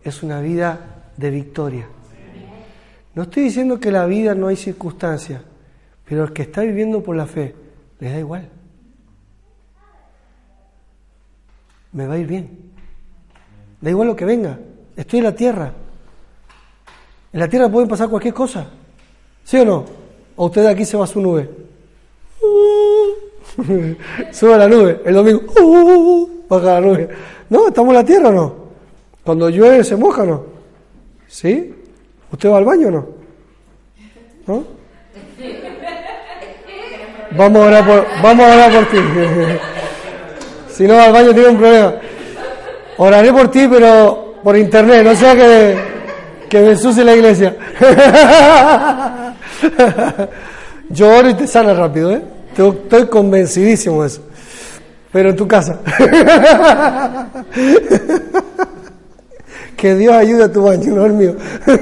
[0.05, 1.88] es una vida de victoria.
[3.14, 5.42] No estoy diciendo que la vida no hay circunstancias,
[6.05, 7.55] pero el que está viviendo por la fe,
[8.01, 8.49] le da igual.
[11.95, 12.64] me va a ir bien.
[13.85, 14.59] Da igual lo que venga.
[14.97, 15.70] Estoy en la tierra.
[17.35, 18.66] En la tierra pueden pasar cualquier cosa.
[19.45, 19.85] ¿Sí o no?
[20.37, 21.51] O usted de aquí se va a su nube.
[24.32, 25.03] Sube a la nube.
[25.05, 26.30] El domingo.
[26.49, 27.11] baja la nube.
[27.51, 28.55] No, estamos en la tierra o no.
[29.22, 30.47] Cuando llueve se moja o no.
[31.28, 31.74] ¿Sí?
[32.32, 33.07] ¿Usted va al baño o no?
[34.47, 34.64] ¿No?
[37.37, 38.97] Vamos a orar por, vamos a orar por ti.
[40.70, 41.95] si no va al baño tiene un problema.
[42.99, 45.76] Oraré por ti, pero por internet, no sea que,
[46.49, 47.57] que me ensucie la iglesia.
[50.90, 52.22] Yo oro y te sana rápido, ¿eh?
[52.51, 54.22] Estoy convencidísimo de eso.
[55.11, 55.80] Pero en tu casa.
[59.76, 61.34] que Dios ayude a tu baño, no el mío.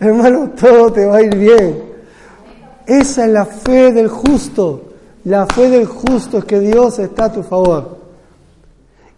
[0.00, 1.82] Hermano, todo te va a ir bien.
[2.86, 4.82] Esa es la fe del justo.
[5.24, 8.05] La fe del justo es que Dios está a tu favor.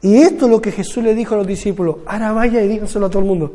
[0.00, 1.96] Y esto es lo que Jesús le dijo a los discípulos.
[2.06, 3.52] Ahora vaya y díganselo a todo el mundo.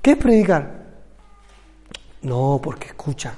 [0.00, 0.84] ¿Qué es predicar?
[2.22, 3.34] No, porque escucha,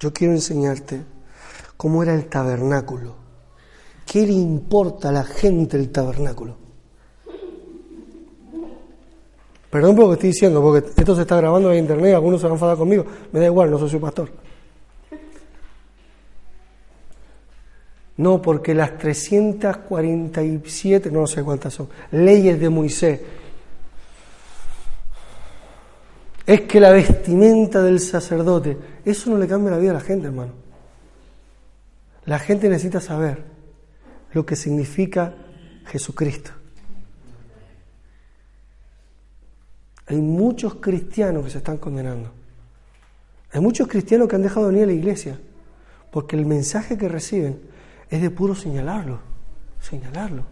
[0.00, 1.02] yo quiero enseñarte
[1.76, 3.14] cómo era el tabernáculo.
[4.06, 6.56] ¿Qué le importa a la gente el tabernáculo?
[9.68, 12.46] Perdón por lo que estoy diciendo, porque esto se está grabando en internet, algunos se
[12.46, 13.04] van a enfadar conmigo.
[13.32, 14.30] Me da igual, no soy su pastor.
[18.16, 23.20] No, porque las 347, no sé cuántas son, leyes de Moisés,
[26.46, 30.28] es que la vestimenta del sacerdote, eso no le cambia la vida a la gente,
[30.28, 30.52] hermano.
[32.24, 33.42] La gente necesita saber
[34.32, 35.34] lo que significa
[35.86, 36.52] Jesucristo.
[40.06, 42.30] Hay muchos cristianos que se están condenando.
[43.52, 45.38] Hay muchos cristianos que han dejado de venir a la iglesia
[46.10, 47.60] porque el mensaje que reciben
[48.08, 49.18] es de puro señalarlo,
[49.80, 50.44] señalarlo.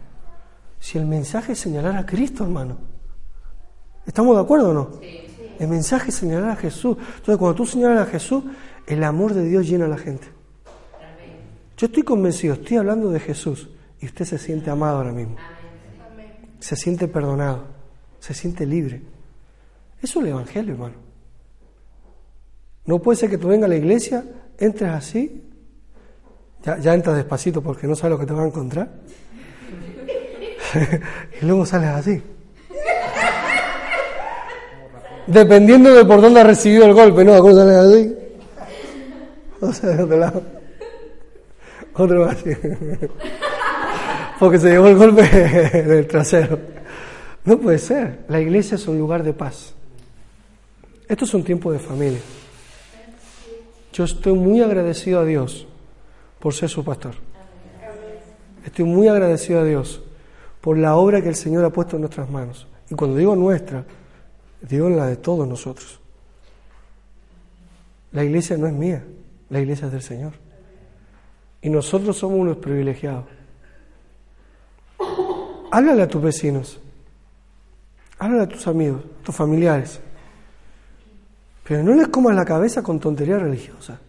[0.79, 2.77] Si el mensaje es señalar a Cristo, hermano,
[4.05, 4.89] ¿estamos de acuerdo o no?
[5.59, 6.97] El mensaje es señalar a Jesús.
[6.97, 8.43] Entonces, cuando tú señalas a Jesús,
[8.85, 10.27] el amor de Dios llena a la gente.
[11.77, 15.35] Yo estoy convencido, estoy hablando de Jesús y usted se siente amado ahora mismo.
[16.59, 17.65] Se siente perdonado,
[18.19, 19.01] se siente libre.
[20.01, 20.95] Eso es el Evangelio, hermano.
[22.85, 24.23] No puede ser que tú vengas a la iglesia,
[24.57, 25.43] entres así,
[26.65, 28.89] ya, ya entras despacito porque no sabes lo que te va a encontrar,
[31.41, 32.21] y luego sales así.
[35.27, 37.39] Dependiendo de por dónde ha recibido el golpe, ¿no?
[37.39, 38.15] ¿Cómo sales así?
[39.61, 40.43] O sea, de otro lado.
[41.95, 42.51] Otro así.
[44.39, 45.23] Porque se llevó el golpe
[45.87, 46.59] del trasero.
[47.45, 48.19] No puede ser.
[48.27, 49.73] La iglesia es un lugar de paz.
[51.07, 52.19] Esto es un tiempo de familia.
[53.93, 55.67] Yo estoy muy agradecido a Dios
[56.39, 57.15] por ser su pastor.
[58.65, 60.01] Estoy muy agradecido a Dios
[60.61, 62.67] por la obra que el Señor ha puesto en nuestras manos.
[62.89, 63.85] Y cuando digo nuestra,
[64.61, 65.99] digo la de todos nosotros.
[68.11, 69.03] La iglesia no es mía,
[69.49, 70.33] la iglesia es del Señor.
[71.61, 73.25] Y nosotros somos unos privilegiados.
[75.71, 76.79] Háblale a tus vecinos,
[78.17, 79.99] háblale a tus amigos, a tus familiares.
[81.67, 83.99] Pero no les comas la cabeza con tontería religiosa.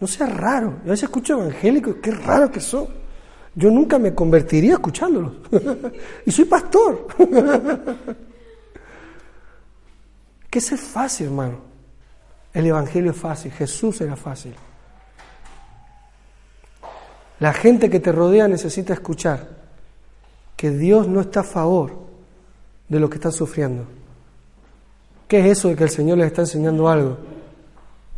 [0.00, 0.78] No sea raro.
[0.84, 2.88] Yo a veces escucho evangélicos, qué raro que son.
[3.54, 5.34] Yo nunca me convertiría escuchándolos.
[6.26, 7.06] y soy pastor.
[10.50, 11.58] que es fácil, hermano.
[12.52, 13.52] El evangelio es fácil.
[13.52, 14.54] Jesús era fácil.
[17.38, 19.60] La gente que te rodea necesita escuchar
[20.56, 21.92] que Dios no está a favor
[22.88, 23.86] de lo que están sufriendo.
[25.26, 27.16] ¿Qué es eso de que el Señor les está enseñando algo?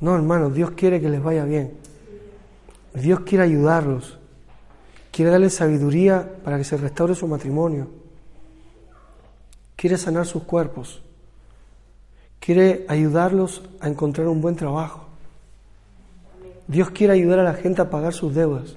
[0.02, 1.74] No, hermano, Dios quiere que les vaya bien.
[2.92, 4.18] Dios quiere ayudarlos.
[5.12, 7.86] Quiere darles sabiduría para que se restaure su matrimonio.
[9.76, 11.02] Quiere sanar sus cuerpos.
[12.40, 15.06] Quiere ayudarlos a encontrar un buen trabajo.
[16.66, 18.76] Dios quiere ayudar a la gente a pagar sus deudas.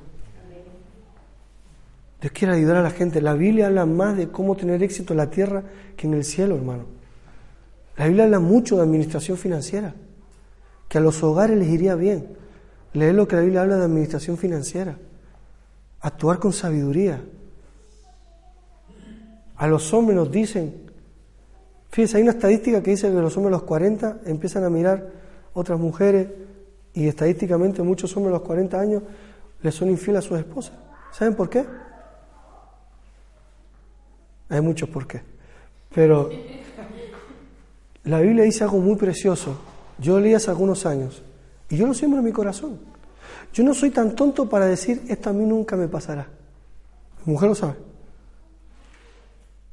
[2.21, 3.19] Dios quiere ayudar a la gente.
[3.19, 5.63] La Biblia habla más de cómo tener éxito en la tierra
[5.97, 6.83] que en el cielo, hermano.
[7.97, 9.95] La Biblia habla mucho de administración financiera,
[10.87, 12.35] que a los hogares les iría bien.
[12.93, 14.97] Leer lo que la Biblia habla de administración financiera,
[15.99, 17.21] actuar con sabiduría.
[19.57, 20.91] A los hombres nos dicen,
[21.89, 25.09] fíjense, hay una estadística que dice que los hombres a los 40 empiezan a mirar
[25.53, 26.29] otras mujeres
[26.93, 29.03] y estadísticamente muchos hombres a los 40 años
[29.61, 30.75] les son infieles a sus esposas.
[31.11, 31.65] ¿Saben por qué?
[34.49, 35.21] Hay muchos por qué.
[35.93, 36.29] Pero
[38.03, 39.57] la Biblia dice algo muy precioso.
[39.97, 41.23] Yo leí hace algunos años
[41.69, 42.79] y yo lo siembro en mi corazón.
[43.53, 46.27] Yo no soy tan tonto para decir, esto a mí nunca me pasará.
[47.25, 47.75] Mi mujer lo sabe.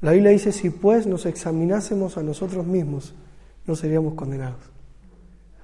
[0.01, 3.13] La Biblia dice, si pues nos examinásemos a nosotros mismos,
[3.65, 4.59] no seríamos condenados.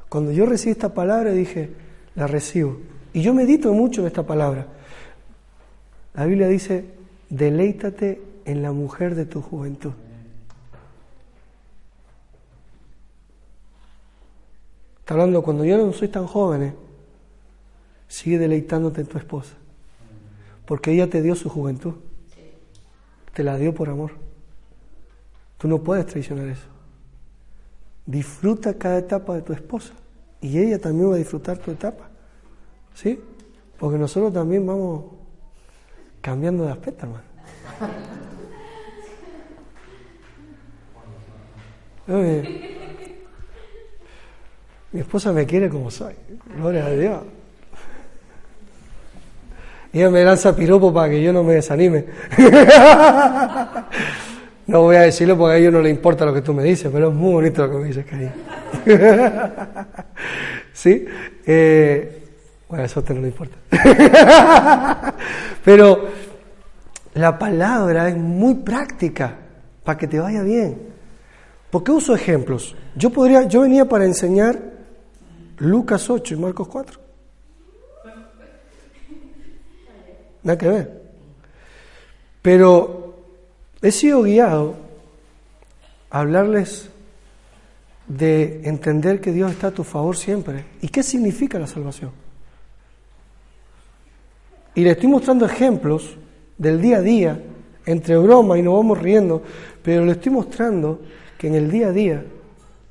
[0.07, 1.69] Cuando yo recibí esta palabra dije,
[2.15, 2.77] la recibo.
[3.13, 4.67] Y yo medito mucho en esta palabra.
[6.13, 6.85] La Biblia dice,
[7.29, 9.91] deleítate en la mujer de tu juventud.
[15.09, 16.73] Está hablando, cuando yo no soy tan joven, ¿eh?
[18.07, 19.55] sigue deleitándote en tu esposa.
[20.67, 21.95] Porque ella te dio su juventud.
[23.33, 24.11] Te la dio por amor.
[25.57, 26.67] Tú no puedes traicionar eso.
[28.05, 29.93] Disfruta cada etapa de tu esposa.
[30.41, 32.07] Y ella también va a disfrutar tu etapa.
[32.93, 33.19] ¿Sí?
[33.79, 35.05] Porque nosotros también vamos
[36.21, 37.23] cambiando de aspecto, hermano.
[44.91, 46.13] mi esposa me quiere como soy.
[46.57, 47.21] Gloria a Dios.
[49.91, 52.05] Ella me lanza piropo para que yo no me desanime.
[54.69, 56.91] No voy a decirlo porque a ellos no le importa lo que tú me dices,
[56.93, 58.33] pero es muy bonito lo que me dices, cariño.
[60.73, 61.07] ¿Sí?
[61.43, 62.23] Eh,
[62.69, 63.57] bueno, eso te no le importa.
[65.65, 66.07] pero
[67.15, 69.37] la palabra es muy práctica
[69.83, 70.77] para que te vaya bien.
[71.71, 72.75] ¿Por qué uso ejemplos?
[72.95, 74.59] Yo podría, yo venía para enseñar
[75.59, 76.99] Lucas 8 y Marcos 4.
[80.43, 81.01] Nada que ver.
[82.41, 83.15] Pero
[83.81, 84.75] he sido guiado
[86.09, 86.89] a hablarles
[88.07, 90.65] de entender que Dios está a tu favor siempre.
[90.81, 92.11] ¿Y qué significa la salvación?
[94.75, 96.17] Y le estoy mostrando ejemplos
[96.57, 97.43] del día a día,
[97.85, 99.43] entre broma y nos vamos riendo,
[99.83, 101.01] pero le estoy mostrando
[101.37, 102.25] que en el día a día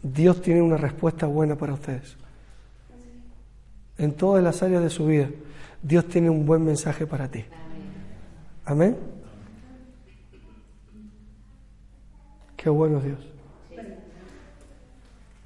[0.02, 2.16] Dios tiene una respuesta buena para ustedes.
[3.98, 5.28] En todas las áreas de su vida,
[5.82, 7.44] Dios tiene un buen mensaje para ti.
[8.64, 8.96] Amén.
[12.56, 13.18] Qué bueno Dios.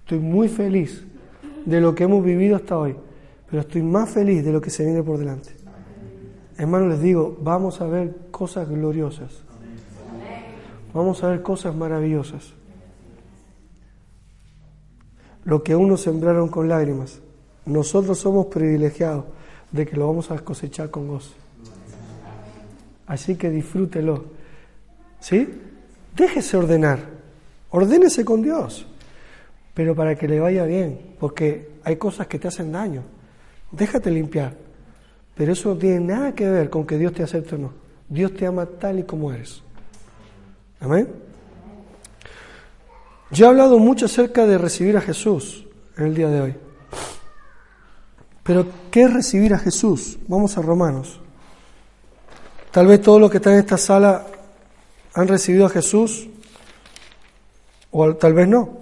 [0.01, 1.05] Estoy muy feliz
[1.65, 2.97] de lo que hemos vivido hasta hoy,
[3.49, 5.51] pero estoy más feliz de lo que se viene por delante.
[6.59, 9.43] Hermanos, les digo, vamos a ver cosas gloriosas.
[10.93, 12.53] Vamos a ver cosas maravillosas.
[15.45, 17.21] Lo que unos sembraron con lágrimas,
[17.67, 19.25] nosotros somos privilegiados
[19.71, 21.33] de que lo vamos a cosechar con gozo.
[23.07, 24.25] Así que disfrútelo.
[25.21, 25.49] ¿Sí?
[26.17, 26.99] Déjese ordenar,
[27.71, 28.87] ordénese con Dios,
[29.73, 33.03] pero para que le vaya bien, porque hay cosas que te hacen daño.
[33.71, 34.55] Déjate limpiar,
[35.35, 37.73] pero eso no tiene nada que ver con que Dios te acepte o no.
[38.09, 39.63] Dios te ama tal y como eres.
[40.81, 41.09] Amén.
[43.31, 46.55] Yo he hablado mucho acerca de recibir a Jesús en el día de hoy.
[48.43, 50.19] Pero, ¿qué es recibir a Jesús?
[50.27, 51.21] Vamos a Romanos.
[52.73, 54.27] Tal vez todos los que están en esta sala
[55.15, 56.27] han recibido a Jesús
[57.91, 58.81] o tal vez no.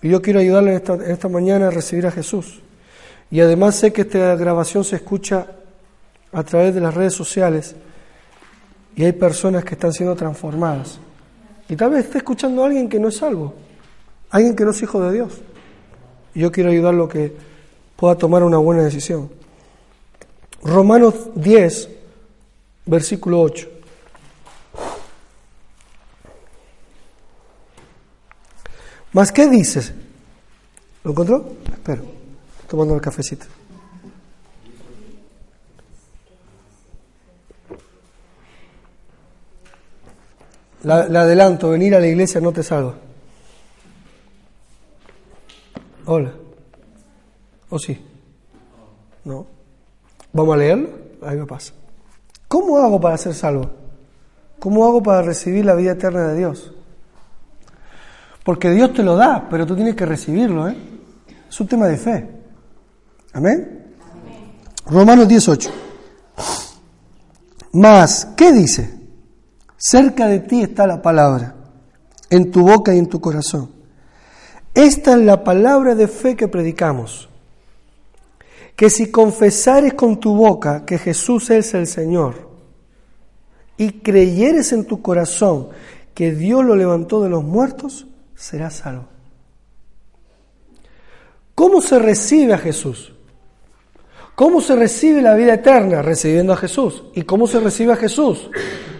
[0.00, 2.60] Y yo quiero ayudarles esta, esta mañana a recibir a Jesús.
[3.30, 5.46] Y además sé que esta grabación se escucha
[6.32, 7.74] a través de las redes sociales
[8.94, 10.98] y hay personas que están siendo transformadas.
[11.68, 13.54] Y tal vez esté escuchando a alguien que no es salvo,
[14.30, 15.40] alguien que no es hijo de Dios.
[16.34, 17.51] Y yo quiero ayudarlo que
[18.02, 19.30] pueda tomar una buena decisión.
[20.64, 21.88] Romanos 10,
[22.84, 23.70] versículo 8.
[29.12, 29.94] ¿Más qué dices?
[31.04, 31.52] ¿Lo encontró?
[31.72, 32.02] Espero,
[32.68, 33.46] tomando el cafecito.
[40.82, 42.96] Le adelanto, venir a la iglesia no te salva.
[46.04, 46.41] Hola.
[47.72, 47.98] ¿O sí?
[49.24, 49.46] ¿No?
[50.30, 50.90] ¿Vamos a leerlo?
[51.22, 51.72] Ahí me pasa.
[52.46, 53.70] ¿Cómo hago para ser salvo?
[54.58, 56.70] ¿Cómo hago para recibir la vida eterna de Dios?
[58.44, 60.76] Porque Dios te lo da, pero tú tienes que recibirlo, ¿eh?
[61.48, 62.28] Es un tema de fe.
[63.32, 63.94] Amén.
[64.84, 65.70] Romanos 18.
[67.72, 69.00] Más, ¿qué dice?
[69.78, 71.54] Cerca de ti está la palabra,
[72.28, 73.70] en tu boca y en tu corazón.
[74.74, 77.30] Esta es la palabra de fe que predicamos.
[78.76, 82.50] Que si confesares con tu boca que Jesús es el Señor
[83.76, 85.68] y creyeres en tu corazón
[86.14, 89.06] que Dios lo levantó de los muertos, será salvo.
[91.54, 93.12] ¿Cómo se recibe a Jesús?
[94.34, 96.02] ¿Cómo se recibe la vida eterna?
[96.02, 97.04] Recibiendo a Jesús.
[97.14, 98.50] ¿Y cómo se recibe a Jesús?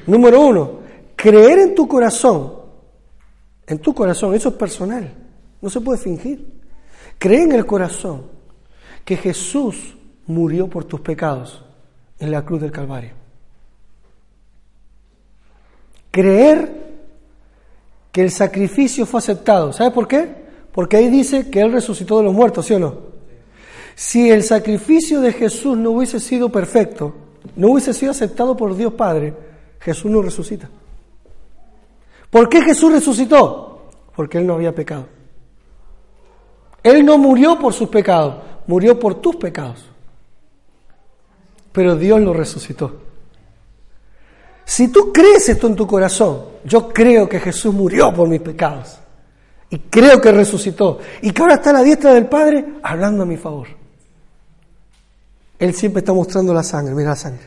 [0.07, 0.81] Número uno,
[1.17, 2.53] creer en tu corazón.
[3.67, 5.13] En tu corazón, eso es personal.
[5.61, 6.61] No se puede fingir.
[7.19, 8.27] Cree en el corazón
[9.05, 9.97] que Jesús
[10.27, 11.65] murió por tus pecados
[12.19, 13.13] en la cruz del Calvario.
[16.11, 16.83] Creer
[18.13, 19.73] que el sacrificio fue aceptado.
[19.73, 20.43] ¿Sabe por qué?
[20.73, 23.13] Porque ahí dice que Él resucitó de los muertos, ¿sí o no?
[23.95, 27.15] Si el sacrificio de Jesús no hubiese sido perfecto,
[27.57, 29.35] no hubiese sido aceptado por Dios Padre,
[29.81, 30.71] Jesús no resucita.
[32.31, 33.91] ¿Por qué Jesús resucitó?
[34.15, 35.07] Porque Él no había pecado.
[36.83, 38.37] Él no murió por sus pecados,
[38.67, 39.85] murió por tus pecados.
[41.73, 43.01] Pero Dios lo resucitó.
[44.65, 48.99] Si tú crees esto en tu corazón, yo creo que Jesús murió por mis pecados.
[49.71, 50.99] Y creo que resucitó.
[51.23, 53.69] Y que ahora está a la diestra del Padre hablando a mi favor.
[55.59, 56.95] Él siempre está mostrando la sangre.
[56.95, 57.47] Mira la sangre.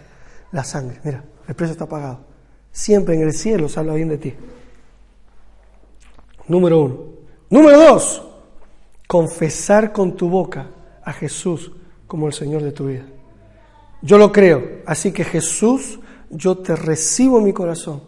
[0.51, 0.99] La sangre.
[1.03, 2.19] Mira, el precio está pagado.
[2.71, 4.33] Siempre en el cielo se habla bien de ti.
[6.47, 6.97] Número uno.
[7.49, 8.23] Número dos.
[9.07, 10.67] Confesar con tu boca
[11.05, 11.71] a Jesús
[12.07, 13.05] como el Señor de tu vida.
[14.01, 14.81] Yo lo creo.
[14.85, 15.99] Así que Jesús
[16.29, 18.01] yo te recibo en mi corazón,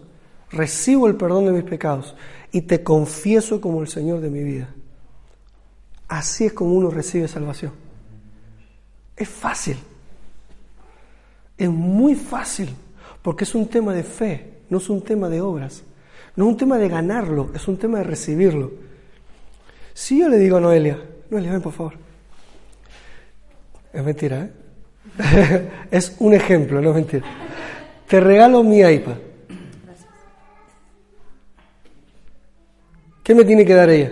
[0.52, 2.16] recibo el perdón de mis pecados
[2.52, 4.74] y te confieso como el Señor de mi vida.
[6.08, 7.72] Así es como uno recibe salvación.
[9.16, 9.78] Es fácil.
[11.58, 12.70] Es muy fácil,
[13.22, 15.84] porque es un tema de fe, no es un tema de obras.
[16.36, 18.72] No es un tema de ganarlo, es un tema de recibirlo.
[19.96, 22.07] Si yo le digo a Noelia, Noelia, ven por favor.
[23.98, 25.70] Es mentira, ¿eh?
[25.92, 27.26] es un ejemplo, no es mentira.
[28.08, 29.16] Te regalo mi iPad.
[33.24, 34.12] ¿Qué me tiene que dar ella?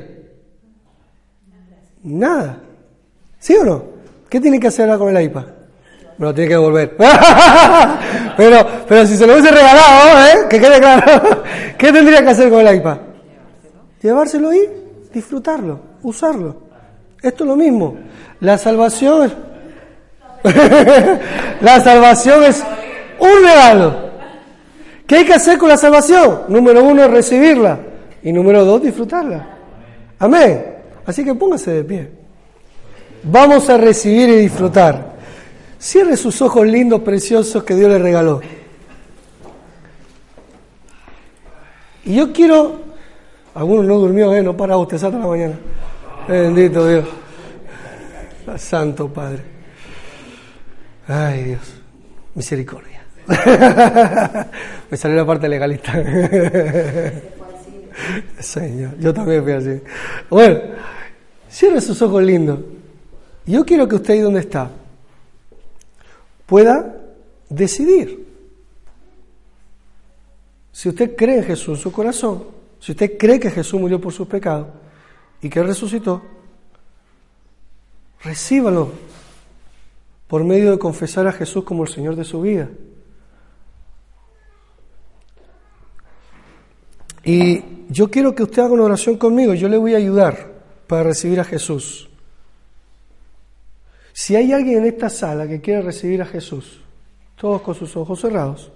[2.02, 2.58] Nada.
[3.38, 3.84] ¿Sí o no?
[4.28, 5.46] ¿Qué tiene que hacer ahora con el iPad?
[6.18, 6.98] Me lo tiene que devolver.
[8.38, 10.48] pero, pero si se lo hubiese regalado, ¿eh?
[10.50, 11.44] Que quede claro.
[11.78, 12.98] ¿Qué tendría que hacer con el iPad?
[14.02, 14.68] Llevárselo y
[15.14, 16.64] disfrutarlo, usarlo.
[17.22, 17.98] Esto es lo mismo.
[18.40, 19.55] La salvación.
[21.62, 22.64] la salvación es
[23.20, 24.06] un regalo.
[25.08, 26.42] ¿Qué hay que hacer con la salvación?
[26.48, 27.80] Número uno, recibirla.
[28.24, 29.48] Y número dos, disfrutarla.
[30.20, 30.66] Amén.
[31.06, 32.10] Así que póngase de pie.
[33.24, 35.16] Vamos a recibir y disfrutar.
[35.80, 38.42] Cierre sus ojos lindos, preciosos que Dios le regaló.
[42.06, 42.86] Y yo quiero.
[43.54, 44.44] Algunos no durmió, ¿eh?
[44.44, 45.56] No para usted, hasta la mañana.
[46.28, 47.06] Bendito Dios.
[48.58, 49.55] Santo Padre.
[51.08, 51.62] Ay Dios.
[52.34, 53.06] Misericordia.
[54.90, 55.94] Me salió la parte legalista.
[58.40, 59.82] Señor, yo también fui así.
[60.30, 60.60] Bueno,
[61.50, 62.60] cierre sus ojos lindos.
[63.46, 64.70] Yo quiero que usted ahí donde está
[66.46, 66.96] pueda
[67.50, 68.26] decidir.
[70.72, 72.44] Si usted cree en Jesús en su corazón,
[72.80, 74.68] si usted cree que Jesús murió por sus pecados
[75.42, 76.22] y que resucitó,
[78.24, 78.92] recíbalo
[80.36, 82.70] por medio de confesar a Jesús como el Señor de su vida.
[87.24, 90.52] Y yo quiero que usted haga una oración conmigo, yo le voy a ayudar
[90.88, 92.10] para recibir a Jesús.
[94.12, 96.82] Si hay alguien en esta sala que quiere recibir a Jesús,
[97.38, 98.74] todos con sus ojos cerrados,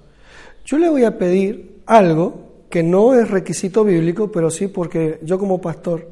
[0.63, 5.37] yo le voy a pedir algo que no es requisito bíblico, pero sí porque yo
[5.37, 6.07] como pastor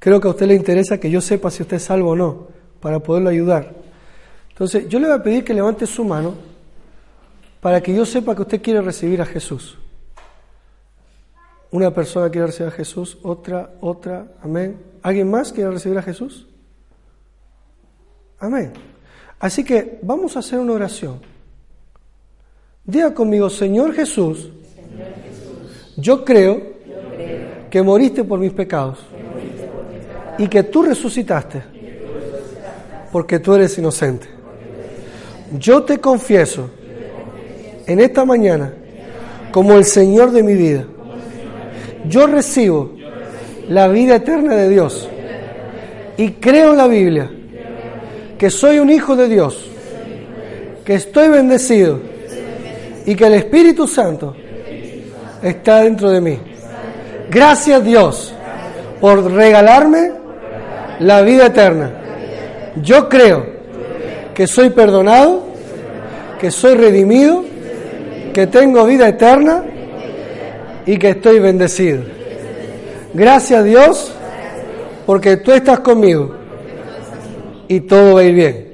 [0.00, 2.48] creo que a usted le interesa que yo sepa si usted es salvo o no,
[2.80, 3.81] para poderlo ayudar.
[4.52, 6.34] Entonces, yo le voy a pedir que levante su mano
[7.60, 9.78] para que yo sepa que usted quiere recibir a Jesús.
[11.70, 14.78] Una persona quiere recibir a Jesús, otra, otra, amén.
[15.02, 16.46] ¿Alguien más quiere recibir a Jesús?
[18.38, 18.72] Amén.
[19.40, 21.20] Así que vamos a hacer una oración.
[22.84, 24.50] Diga conmigo, Señor Jesús,
[25.96, 26.72] yo, creo
[27.70, 28.98] que moriste por mis pecados
[30.36, 31.62] y que tú resucitaste
[33.12, 34.41] porque tú eres inocente.
[35.58, 36.70] Yo te confieso
[37.86, 38.72] en esta mañana
[39.50, 40.86] como el Señor de mi vida
[42.08, 42.92] yo recibo
[43.68, 45.08] la vida eterna de Dios
[46.16, 47.30] y creo en la Biblia
[48.38, 49.68] que soy un hijo de Dios,
[50.84, 52.00] que estoy bendecido
[53.06, 54.34] y que el Espíritu Santo
[55.42, 56.38] está dentro de mí.
[57.30, 58.34] Gracias Dios
[59.00, 60.10] por regalarme
[60.98, 61.92] la vida eterna.
[62.82, 63.51] Yo creo
[64.34, 65.44] que soy perdonado,
[66.40, 67.44] que soy redimido,
[68.32, 69.64] que tengo vida eterna
[70.86, 72.02] y que estoy bendecido.
[73.14, 74.12] Gracias Dios
[75.06, 76.34] porque tú estás conmigo
[77.68, 78.72] y todo va a ir bien.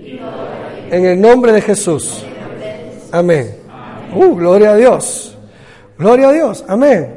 [0.90, 2.24] En el nombre de Jesús.
[3.10, 3.56] Amén.
[4.14, 5.36] Uh, gloria a Dios.
[5.98, 6.64] Gloria a Dios.
[6.68, 7.14] Amén.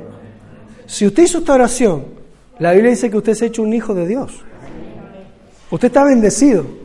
[0.85, 2.05] Si usted hizo esta oración,
[2.59, 4.41] la Biblia dice que usted se ha hecho un hijo de Dios.
[5.69, 6.80] Usted está bendecido.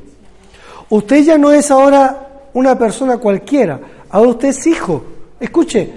[0.91, 3.81] Usted ya no es ahora una persona cualquiera,
[4.11, 5.05] ahora usted es hijo.
[5.39, 5.93] Escuche,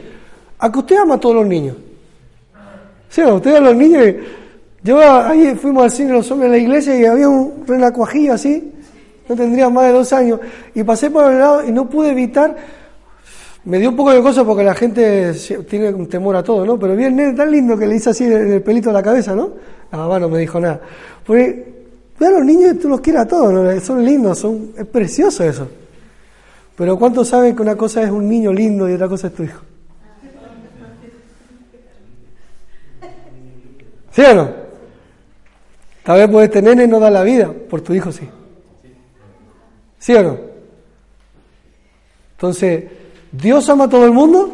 [0.57, 1.77] a que usted ama a todos los niños.
[3.09, 4.15] Sí, a usted a los niños.
[4.83, 8.71] Yo ahí fuimos al cine los hombres de la iglesia y había un renacuajillo así,
[9.27, 10.39] no tendría más de dos años,
[10.73, 12.55] y pasé por el lado y no pude evitar,
[13.65, 15.33] me dio un poco de cosa porque la gente
[15.69, 16.79] tiene un temor a todo, ¿no?
[16.79, 19.51] Pero bien, tan lindo que le hice así el pelito de la cabeza, ¿no?
[19.91, 20.79] La mamá no me dijo nada.
[22.19, 25.69] Ve a los niños tú los quieres a todos, son lindos, son, es precioso eso.
[26.75, 29.43] Pero ¿cuántos saben que una cosa es un niño lindo y otra cosa es tu
[29.43, 29.61] hijo?
[34.11, 34.49] ¿Sí o no?
[36.03, 38.27] Tal vez puedes tener nene no da la vida, por tu hijo sí.
[39.97, 40.37] ¿Sí o no?
[42.31, 42.85] Entonces,
[43.31, 44.51] ¿Dios ama a todo el mundo?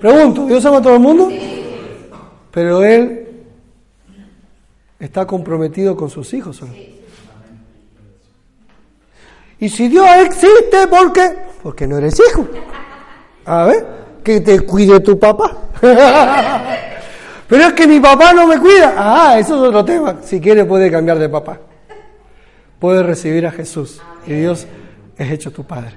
[0.00, 1.28] Pregunto, ¿Dios ama a todo el mundo?
[2.50, 3.25] Pero Él
[4.98, 6.60] está comprometido con sus hijos.
[9.58, 11.34] Y si Dios existe, ¿por qué?
[11.62, 12.46] Porque no eres hijo.
[13.44, 13.86] A ver,
[14.22, 15.56] que te cuide tu papá.
[17.48, 18.94] Pero es que mi papá no me cuida.
[18.96, 20.16] Ah, eso es otro tema.
[20.22, 21.60] Si quiere puede cambiar de papá.
[22.78, 24.02] Puede recibir a Jesús.
[24.26, 24.66] Y Dios
[25.16, 25.92] es hecho tu padre.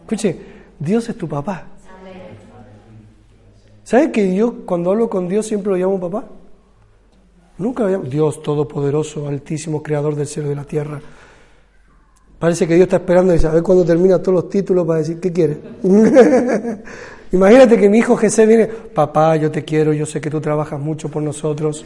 [0.00, 0.38] Escuche,
[0.78, 1.64] Dios es tu papá.
[3.84, 6.26] ¿Sabes que yo cuando hablo con Dios siempre lo llamo papá?
[7.58, 8.10] Nunca habíamos...
[8.10, 11.00] Dios Todopoderoso, Altísimo, Creador del cielo y de la tierra.
[12.38, 15.32] Parece que Dios está esperando y sabe cuándo termina todos los títulos para decir, ¿qué
[15.32, 15.58] quiere?
[17.32, 20.78] Imagínate que mi hijo Jesús viene, papá, yo te quiero, yo sé que tú trabajas
[20.78, 21.84] mucho por nosotros,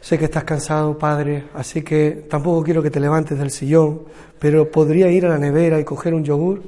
[0.00, 4.02] sé que estás cansado, padre, así que tampoco quiero que te levantes del sillón,
[4.38, 6.62] pero podría ir a la nevera y coger un yogur.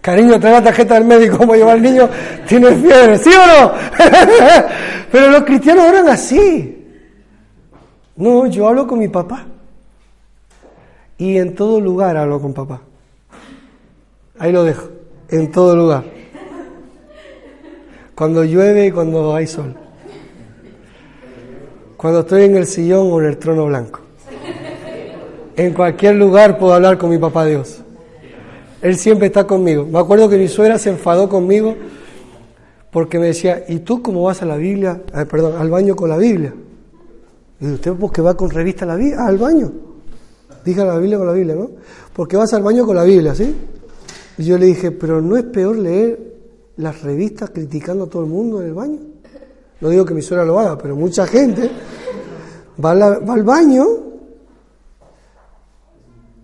[0.00, 2.08] Cariño, trae la tarjeta del médico, como lleva el niño,
[2.46, 3.72] tiene fiebre, ¿sí o no?
[5.12, 6.74] Pero los cristianos oran así.
[8.16, 9.46] No, yo hablo con mi papá.
[11.18, 12.80] Y en todo lugar hablo con papá.
[14.38, 14.88] Ahí lo dejo,
[15.30, 16.04] en todo lugar.
[18.14, 19.74] Cuando llueve y cuando hay sol.
[21.96, 24.00] Cuando estoy en el sillón o en el trono blanco.
[25.56, 27.82] En cualquier lugar puedo hablar con mi papá Dios.
[28.80, 29.86] Él siempre está conmigo.
[29.86, 31.74] Me acuerdo que mi suegra se enfadó conmigo
[32.90, 35.02] porque me decía, ¿y tú cómo vas a la Biblia?
[35.14, 36.54] Eh, perdón, al baño con la Biblia.
[37.60, 39.72] Y usted porque va con revista la Biblia, al baño.
[40.64, 41.70] Dije la Biblia con la Biblia, ¿no?
[42.12, 43.54] Porque vas al baño con la Biblia, ¿sí?
[44.38, 46.36] Y yo le dije, pero ¿no es peor leer
[46.76, 48.98] las revistas criticando a todo el mundo en el baño?
[49.80, 51.68] No digo que mi suegra lo haga, pero mucha gente
[52.82, 53.86] va, al baño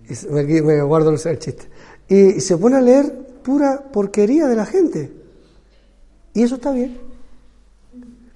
[0.09, 1.74] y me guardo el chiste
[2.09, 3.13] y se pone a leer
[3.43, 5.13] pura porquería de la gente.
[6.33, 6.99] Y eso está bien.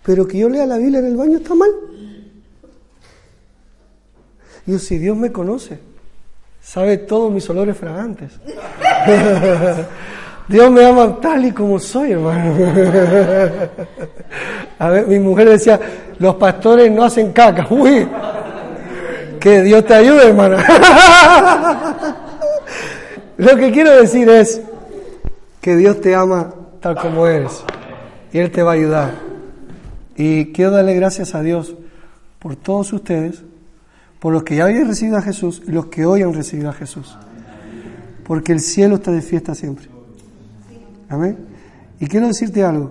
[0.04, 1.70] Pero que yo lea la Biblia en el baño está mal.
[4.66, 5.78] Y si Dios me conoce,
[6.62, 8.32] sabe todos mis olores fragantes.
[10.48, 12.54] Dios me ama tal y como soy, hermano.
[14.78, 15.78] A ver, mi mujer decía,
[16.18, 17.66] los pastores no hacen caca.
[17.70, 18.08] Uy,
[19.38, 20.64] que Dios te ayude, hermana.
[23.38, 24.60] Lo que quiero decir es
[25.60, 27.62] que Dios te ama tal como eres
[28.32, 29.14] y Él te va a ayudar.
[30.16, 31.76] Y quiero darle gracias a Dios
[32.40, 33.44] por todos ustedes,
[34.18, 36.72] por los que ya habían recibido a Jesús y los que hoy han recibido a
[36.72, 37.16] Jesús.
[38.26, 39.86] Porque el cielo está de fiesta siempre.
[41.08, 41.38] Amén.
[42.00, 42.90] Y quiero decirte algo.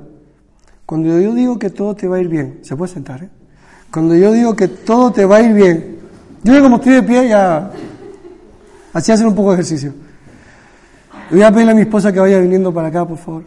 [0.85, 3.29] Cuando yo digo que todo te va a ir bien, se puede sentar, ¿eh?
[3.91, 5.97] Cuando yo digo que todo te va a ir bien,
[6.41, 7.69] yo como estoy de pie ya,
[8.93, 10.06] así hacen un poco de ejercicio.
[11.29, 13.43] Voy a pedirle a mi esposa que vaya viniendo para acá, por favor.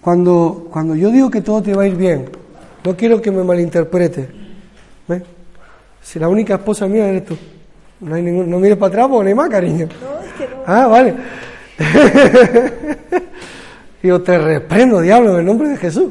[0.00, 2.28] Cuando, cuando yo digo que todo te va a ir bien,
[2.84, 4.28] no quiero que me malinterprete.
[5.06, 5.22] ¿Ves?
[6.02, 7.36] Si la única esposa mía eres tú.
[8.00, 9.88] No, hay ningún, no mires para atrás porque no hay más, cariño.
[10.02, 10.62] No, es que no.
[10.66, 11.14] Ah, vale.
[14.02, 16.10] Yo te reprendo, diablo, en el nombre de Jesús.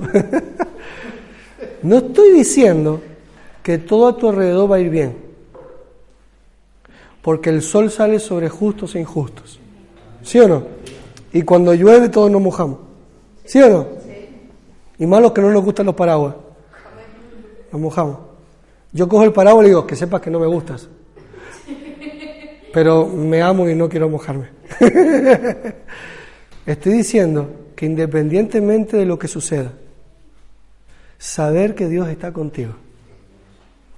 [1.81, 3.01] no estoy diciendo
[3.63, 5.17] que todo a tu alrededor va a ir bien.
[7.21, 9.59] Porque el sol sale sobre justos e injustos.
[10.21, 10.78] ¿Sí o no?
[11.34, 12.80] Y cuando llueve todos nos mojamos.
[13.45, 13.88] ¿Sí o no?
[14.97, 16.35] Y más los que no nos gustan los paraguas.
[17.72, 18.18] Nos mojamos.
[18.91, 20.88] Yo cojo el paraguas y digo, que sepas que no me gustas.
[22.73, 24.49] Pero me amo y no quiero mojarme.
[26.65, 29.72] Estoy diciendo que independientemente de lo que suceda,
[31.18, 32.73] saber que Dios está contigo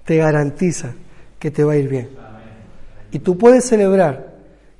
[0.06, 0.94] te garantiza
[1.40, 2.10] que te va a ir bien.
[3.12, 4.36] Y tú puedes celebrar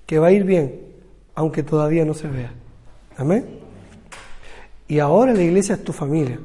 [0.06, 0.91] que va a ir bien
[1.36, 2.52] aunque todavía no se vea.
[3.18, 3.46] Amén.
[4.88, 6.40] Y ahora la iglesia es tu familia.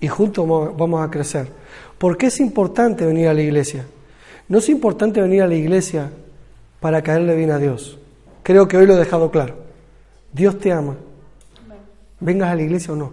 [0.00, 1.48] Y juntos vamos a crecer.
[1.98, 3.84] ¿Por qué es importante venir a la iglesia?
[4.48, 6.10] No es importante venir a la iglesia
[6.80, 7.98] para caerle bien a Dios.
[8.42, 9.54] Creo que hoy lo he dejado claro.
[10.32, 10.96] Dios te ama.
[12.20, 13.12] Vengas a la iglesia o no.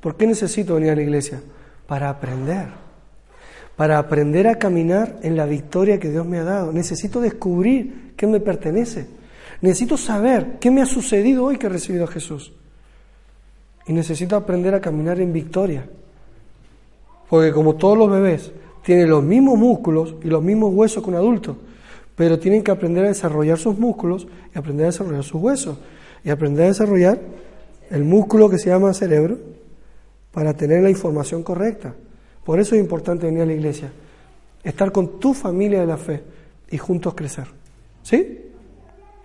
[0.00, 1.40] ¿Por qué necesito venir a la iglesia?
[1.86, 2.68] Para aprender.
[3.76, 6.72] Para aprender a caminar en la victoria que Dios me ha dado.
[6.72, 9.19] Necesito descubrir qué me pertenece.
[9.60, 12.52] Necesito saber qué me ha sucedido hoy que he recibido a Jesús.
[13.86, 15.88] Y necesito aprender a caminar en victoria.
[17.28, 21.16] Porque como todos los bebés, tienen los mismos músculos y los mismos huesos que un
[21.16, 21.56] adulto,
[22.16, 25.78] pero tienen que aprender a desarrollar sus músculos y aprender a desarrollar sus huesos
[26.24, 27.20] y aprender a desarrollar
[27.90, 29.38] el músculo que se llama cerebro
[30.32, 31.94] para tener la información correcta.
[32.44, 33.92] Por eso es importante venir a la iglesia,
[34.64, 36.22] estar con tu familia de la fe
[36.70, 37.46] y juntos crecer.
[38.02, 38.49] ¿Sí?